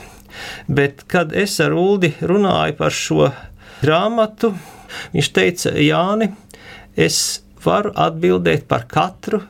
Bet, 0.69 1.07
kad 1.09 1.33
es 1.33 1.57
ar 1.65 1.75
Uldi 1.77 2.13
runāju 2.21 2.77
par 2.77 2.95
šo 2.95 3.31
grāmatu, 3.81 4.53
viņš 5.15 5.33
teica, 5.37 5.73
Jāni, 5.81 6.31
es 6.97 7.41
varu 7.65 7.93
atbildēt 7.97 8.67
par 8.71 8.87
katru 8.91 9.43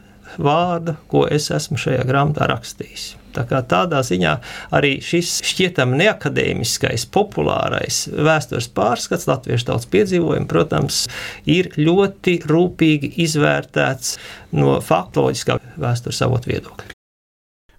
vārdu, 0.42 0.96
ko 1.10 1.26
es 1.32 1.50
esmu 1.54 1.78
šajā 1.80 2.04
grāmatā 2.08 2.48
rakstījis. 2.50 3.14
Tā 3.36 3.44
kā 3.44 3.60
tādā 3.68 4.00
ziņā 4.06 4.32
arī 4.76 4.94
šis 5.04 5.34
šķietami 5.44 5.98
neakadēmiskais, 6.00 7.04
populārais 7.12 8.06
vēstures 8.08 8.70
pārskats 8.76 9.28
latviešu 9.28 9.68
tautas 9.68 9.90
piedzīvojumi, 9.92 10.48
protams, 10.48 11.04
ir 11.44 11.70
ļoti 11.76 12.40
rūpīgi 12.48 13.12
izvērtēts 13.28 14.16
no 14.56 14.78
faktoloģiskā 14.84 15.60
vēstures 15.76 16.24
avotu 16.24 16.54
viedokļa. 16.56 16.95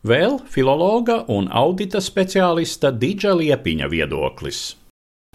Vēl 0.05 0.37
filologa 0.53 1.23
un 1.33 1.47
audita 1.49 1.97
speciālista 2.03 2.91
Dīdža 2.93 3.33
Liepiņa 3.39 3.87
viedoklis. 3.89 4.75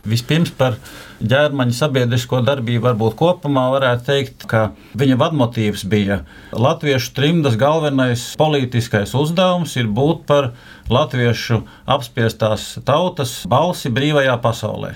Vispirms 0.03 0.51
par 0.59 0.77
ģērmaņa 1.22 1.75
sabiedrisko 1.79 2.40
darbību 2.46 2.88
varbūt 2.88 3.14
kopumā 3.18 3.68
varētu 3.75 4.07
teikt, 4.09 4.46
ka 4.51 4.72
viņa 4.98 5.18
vadmotīvs 5.18 5.85
bija 5.90 6.22
latviešu 6.55 7.12
trimdas 7.14 7.59
galvenais 7.59 8.33
politiskais 8.38 9.14
uzdevums 9.18 9.77
ir 9.79 9.87
būt 9.87 10.27
par 10.27 10.53
latviešu 10.90 11.62
apspiestās 11.87 12.77
tautas 12.87 13.40
balsi 13.46 13.94
brīvajā 13.94 14.35
pasaulē. 14.42 14.94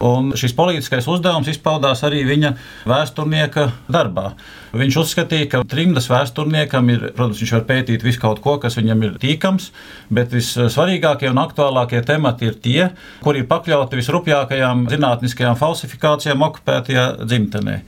Un 0.00 0.32
šis 0.32 0.54
politiskais 0.56 1.04
uzdevums 1.12 1.50
izpaudās 1.52 2.00
arī 2.08 2.22
viņa 2.24 2.54
vēsturnieka 2.88 3.66
darbā. 3.92 4.30
Viņš 4.70 4.96
uzskatīja, 5.02 5.48
ka 5.50 5.60
trimdas 5.66 6.06
vēsturniekam 6.10 6.90
ir, 6.92 7.08
protams, 7.16 7.40
viņš 7.42 7.52
var 7.56 7.64
pētīt 7.66 8.04
visu 8.06 8.20
kaut 8.22 8.38
ko, 8.44 8.54
kas 8.62 8.76
viņam 8.78 9.00
ir 9.02 9.16
tīkams, 9.22 9.70
bet 10.14 10.30
vissvarīgākie 10.34 11.26
un 11.30 11.40
aktuālākie 11.42 12.02
temati 12.06 12.46
ir 12.46 12.58
tie, 12.62 12.84
kuri 13.24 13.42
ir 13.42 13.48
pakļauti 13.50 13.98
visrupjākajām 13.98 14.84
zinātniskajām 14.92 15.58
falsifikācijām 15.58 16.46
okupētajā 16.46 17.06
dzimtenē. 17.24 17.80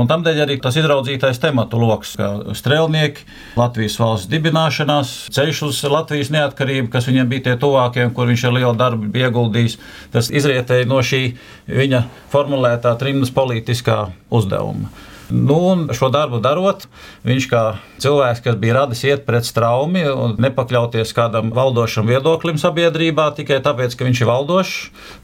Un 0.00 0.08
tamdēļ 0.08 0.42
arī 0.46 0.56
tas 0.64 0.78
izraudzītais 0.80 1.42
tematu 1.42 1.80
lokus, 1.82 2.14
kā 2.16 2.30
strēlnieki, 2.56 3.26
Latvijas 3.60 3.98
valsts 4.00 4.32
dibināšanās, 4.32 5.12
ceļš 5.36 5.62
uz 5.68 5.82
Latvijas 5.92 6.32
neatkarību, 6.32 6.88
kas 6.94 7.10
viņam 7.10 7.28
bija 7.28 7.50
tie 7.50 7.58
tuvākie, 7.60 8.08
kur 8.16 8.30
viņš 8.30 8.48
ar 8.48 8.56
lielu 8.56 8.74
darbu 8.80 9.12
bija 9.12 9.28
ieguldījis, 9.28 9.76
tas 10.14 10.32
izrietēja 10.32 10.88
no 10.88 11.04
šī 11.04 11.22
viņa 11.68 12.04
formulētā 12.32 12.96
trimdas 13.02 13.34
politiskā 13.34 14.06
uzdevuma. 14.32 14.88
Nu, 15.30 15.86
šo 15.94 16.08
darbu 16.10 16.40
darot, 16.42 16.86
viņš 17.26 17.46
kā 17.50 17.62
cilvēks, 18.02 18.42
kas 18.44 18.56
bija 18.58 18.80
radis 18.80 19.04
iet 19.06 19.22
pret 19.26 19.46
straumi 19.46 20.02
un 20.10 20.34
nepakļauties 20.42 21.14
kādam 21.14 21.52
valdošam 21.54 22.08
viedoklim 22.10 22.58
sabiedrībā 22.58 23.28
tikai 23.38 23.60
tāpēc, 23.62 23.94
ka 23.94 24.08
viņš 24.08 24.24
ir 24.24 24.30
valdošs, 24.30 24.74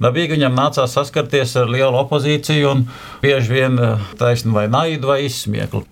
dabīgi 0.03 0.37
viņam 0.37 0.55
nācās 0.59 0.95
saskarties 0.95 1.57
ar 1.59 1.73
lielu 1.73 1.99
opozīciju 2.05 2.71
un 2.71 2.87
bieži 3.25 3.53
vien 3.59 3.83
eh, 3.83 4.09
taisnu 4.21 4.55
vai 4.55 4.69
naidu 4.71 5.11
vai 5.11 5.25
izsmieklu. 5.27 5.83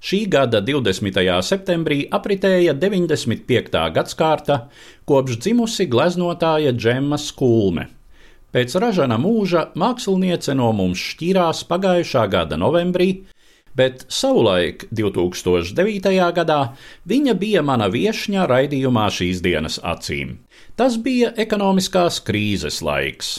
Šī 0.00 0.22
gada 0.32 0.62
20. 0.64 1.18
septembrī 1.44 2.06
apritēja 2.08 2.72
95. 2.72 3.80
gadsimta 3.92 4.62
kopš 5.04 5.36
dzimusi 5.44 5.84
gleznotāja 5.92 6.72
Džemma 6.72 7.18
Skulme. 7.20 7.90
Pēc 8.50 8.72
ražana 8.82 9.18
mūža 9.20 9.68
māksliniece 9.78 10.56
no 10.58 10.72
mums 10.74 11.02
šķīrās 11.12 11.60
pagājušā 11.68 12.24
gada 12.32 12.56
novembrī, 12.58 13.10
bet 13.76 14.04
savulaik, 14.08 14.86
2009. 14.94 16.10
gadā, 16.36 16.60
viņa 17.08 17.34
bija 17.38 17.62
mana 17.62 17.90
viesņa 17.92 18.46
raidījumā 18.50 19.06
šīs 19.14 19.42
dienas 19.44 19.78
acīm. 19.82 20.38
Tas 20.76 20.96
bija 20.96 21.32
ekonomiskās 21.36 22.20
krīzes 22.24 22.80
laiks. 22.82 23.38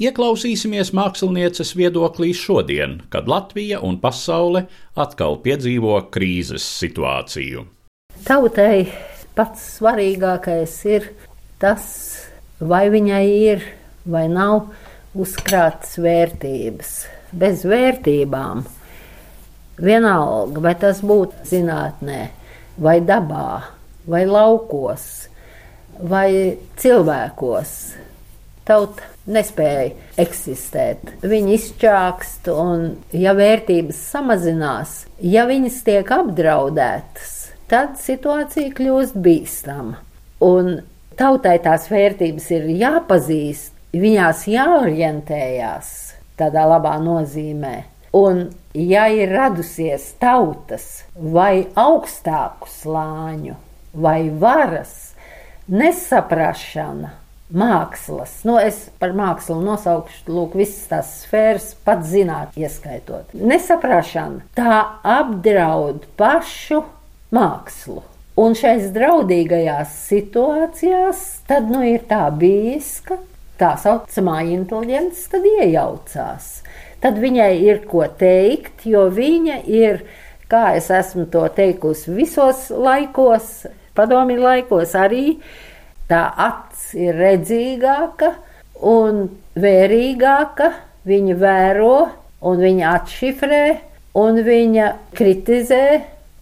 Ieklausīsimies 0.00 0.94
mākslinieces 0.96 1.74
viedoklī 1.76 2.32
šodien, 2.36 3.02
kad 3.12 3.28
Latvija 3.28 3.82
un 3.84 3.98
pasaule 4.00 4.64
atkal 4.96 5.36
piedzīvo 5.44 5.98
krīzes 6.12 6.64
situāciju. 6.80 7.66
Tautai 8.24 8.88
pats 9.36 9.66
svarīgākais 9.76 10.74
ir 10.88 11.10
tas, 11.60 11.84
vai 12.60 12.86
viņai 12.92 13.24
ir 13.28 13.64
vai 14.08 14.26
nav 14.32 14.70
uzkrātas 15.12 15.98
vērtības. 16.00 16.92
Bez 17.36 17.64
vērtībām 17.68 18.64
Vienalga, 19.80 20.60
vai 20.60 20.74
tas 20.76 21.00
būtu 21.06 21.46
zinātnē, 21.48 22.20
vai 22.80 22.98
dabā, 23.00 23.62
vai 24.10 24.26
laukos, 24.28 25.06
vai 26.00 26.58
cilvēkos. 26.80 27.72
Tauta 28.68 29.08
nespēja 29.30 29.88
eksistēt. 30.20 31.14
Viņi 31.24 31.56
izčākst, 31.56 32.50
un 32.52 32.90
ja 33.16 33.32
vērtības 33.36 33.98
samazinās, 34.12 34.94
ja 35.24 35.46
viņas 35.48 35.80
tiek 35.86 36.12
apdraudētas, 36.14 37.34
tad 37.70 37.96
situācija 38.02 38.74
kļūst 38.76 39.18
bīstama. 39.24 39.98
Un 40.44 40.76
tautai 41.18 41.56
tās 41.64 41.88
vērtības 41.90 42.50
ir 42.56 42.68
jāpazīst, 42.80 43.72
viņās 43.96 44.44
jāorientējās 44.50 45.90
tādā 46.40 46.66
labā 46.70 46.94
nozīmē. 47.02 47.74
Un 48.16 48.48
ja 48.74 49.06
ir 49.12 49.30
radusies 49.30 50.08
tautas 50.18 51.04
vai 51.14 51.68
augstāku 51.78 52.66
slāņu 52.70 53.54
vai 53.94 54.30
varas 54.30 55.12
nesaprašana, 55.70 57.12
mākslas, 57.50 58.40
nu 58.46 58.56
es 58.62 58.84
par 59.02 59.14
mākslu 59.14 59.58
nosaukšu, 59.62 60.24
lūk, 60.30 60.54
visas 60.58 60.86
tās 60.90 61.12
sfēras, 61.24 61.72
pat 61.86 62.02
zināt, 62.06 62.54
ieskaitot. 62.58 63.30
Nesaprašana 63.34 64.46
tā 64.58 64.80
apdraud 65.02 66.06
pašu 66.18 66.84
mākslu. 67.34 68.02
Un 68.40 68.54
šais 68.58 68.88
draudīgajās 68.94 69.94
situācijās 70.08 71.24
tad 71.50 71.70
nu 71.70 71.82
ir 71.86 72.06
tā 72.10 72.24
bijis, 72.34 72.96
ka 73.06 73.18
tā 73.60 73.74
saucamā 73.78 74.40
inteliģence 74.54 75.26
tad 75.30 75.46
iejaucās 75.50 76.52
tad 77.00 77.18
viņai 77.20 77.52
ir 77.64 77.82
ko 77.88 78.04
teikt, 78.20 78.84
jo 78.88 79.06
viņa 79.12 79.62
ir, 79.70 80.02
kā 80.50 80.74
es 80.78 80.90
esmu 80.92 81.26
to 81.32 81.46
teikusi 81.56 82.14
visos 82.14 82.68
laikos, 82.70 83.66
padomju 83.96 84.40
laikos 84.42 84.94
arī, 84.98 85.38
tā 86.10 86.26
acs 86.36 86.92
ir 86.98 87.18
redzīgāka 87.18 88.34
un 88.90 89.26
vērīgāka, 89.60 90.72
viņa 91.08 91.36
vēro 91.40 91.96
un 92.46 92.62
viņa 92.64 92.94
atšifrē 92.98 93.64
un 94.20 94.40
viņa 94.44 94.88
kritizē 95.16 95.84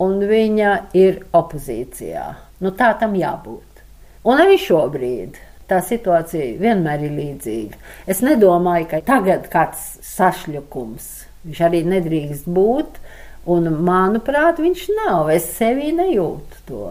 un 0.03 0.23
viņa 0.31 0.75
ir 0.99 1.23
opozīcijā. 1.35 2.27
Nu, 2.63 2.73
tā 2.75 2.93
tam 2.99 3.15
jābūt. 3.19 3.83
Un 4.29 4.41
arī 4.43 4.59
šobrīd 4.61 5.39
tā 5.69 5.81
situācija 5.85 6.59
vienmēr 6.61 7.07
ir 7.09 7.17
līdzīga. 7.17 7.81
Es 8.11 8.23
nedomāju, 8.25 8.89
ka 8.93 9.03
tagad 9.07 9.49
kāds 9.53 9.99
sašļukums, 10.15 11.11
viņš 11.47 11.65
arī 11.69 11.83
nedrīkst 11.89 12.49
būt, 12.49 13.03
un 13.49 13.69
manuprāt, 13.85 14.63
viņš 14.63 14.89
nav. 15.03 15.29
Es 15.35 15.53
sevī 15.59 15.93
nejūtu 15.97 16.65
to. 16.69 16.89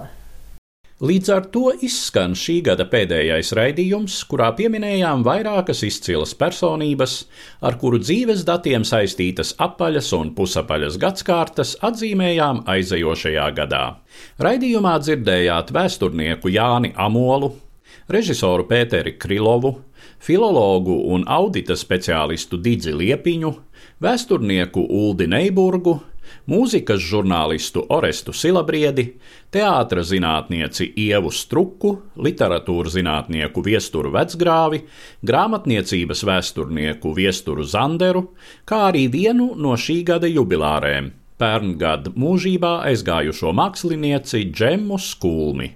Līdz 0.98 1.30
ar 1.30 1.44
to 1.54 1.70
izskan 1.86 2.32
šī 2.34 2.56
gada 2.66 2.88
pēdējais 2.90 3.52
raidījums, 3.54 4.16
kurā 4.26 4.48
pieminējām 4.58 5.22
vairākas 5.22 5.84
izcilas 5.86 6.34
personības, 6.34 7.20
ar 7.62 7.78
kuru 7.78 8.00
dzīves 8.02 8.42
datiem 8.48 8.82
saistītas 8.82 9.54
apaļas 9.62 10.10
un 10.18 10.32
pusapaļas 10.34 10.98
gadsimtas 10.98 11.76
atzīmējām 11.86 12.64
aizejošajā 12.74 13.46
gadā. 13.62 13.84
Raidījumā 14.42 14.96
dzirdējāt 15.06 15.70
vēsturnieku 15.78 16.50
Jāni 16.58 16.96
Amolu, 16.98 17.54
režisoru 18.10 18.64
Pēteri 18.68 19.18
Krilovu, 19.20 19.74
filologu 20.20 20.96
un 21.14 21.26
audita 21.28 21.76
speciālistu 21.76 22.60
Didzi 22.62 22.94
Liepiņu, 22.96 23.52
vēsturnieku 24.04 24.84
Uldi 24.88 25.28
Neiburgu, 25.28 25.98
mūzikas 26.48 27.04
žurnālistu 27.04 27.84
Orestu 27.92 28.34
Silabriedi, 28.36 29.10
teātras 29.52 30.12
zinātnieci 30.12 30.90
Ievu 31.04 31.32
Struku, 31.36 31.94
literatūras 32.16 32.96
zinātnieku 32.96 33.64
Viesturu 33.64 34.12
Vecgrāvi, 34.16 34.84
grāmatniecības 35.28 36.24
vēsturnieku 36.28 37.14
Viesturu 37.16 37.68
Zanderu, 37.68 38.30
kā 38.68 38.88
arī 38.92 39.08
vienu 39.12 39.54
no 39.56 39.76
šī 39.76 40.04
gada 40.08 40.32
jubilārēm- 40.32 41.12
pērngada 41.42 42.16
mūžībā 42.16 42.88
aizgājušo 42.88 43.52
mākslinieci 43.54 44.48
Džemu 44.52 44.98
Skulmi. 44.98 45.76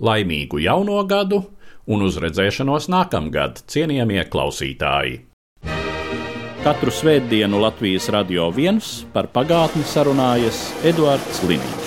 Laimīgu 0.00 0.60
jauno 0.60 1.02
gadu 1.08 1.42
un 1.86 2.04
uz 2.06 2.18
redzēšanos 2.22 2.90
nākamgad, 2.92 3.62
cienījamie 3.70 4.26
klausītāji! 4.30 5.22
Katru 6.66 6.90
svētdienu 6.90 7.60
Latvijas 7.62 8.08
radio 8.10 8.48
viens 8.50 9.04
par 9.14 9.30
pagātni 9.30 9.86
sarunājas 9.86 10.64
Eduards 10.90 11.44
Līniņš. 11.46 11.85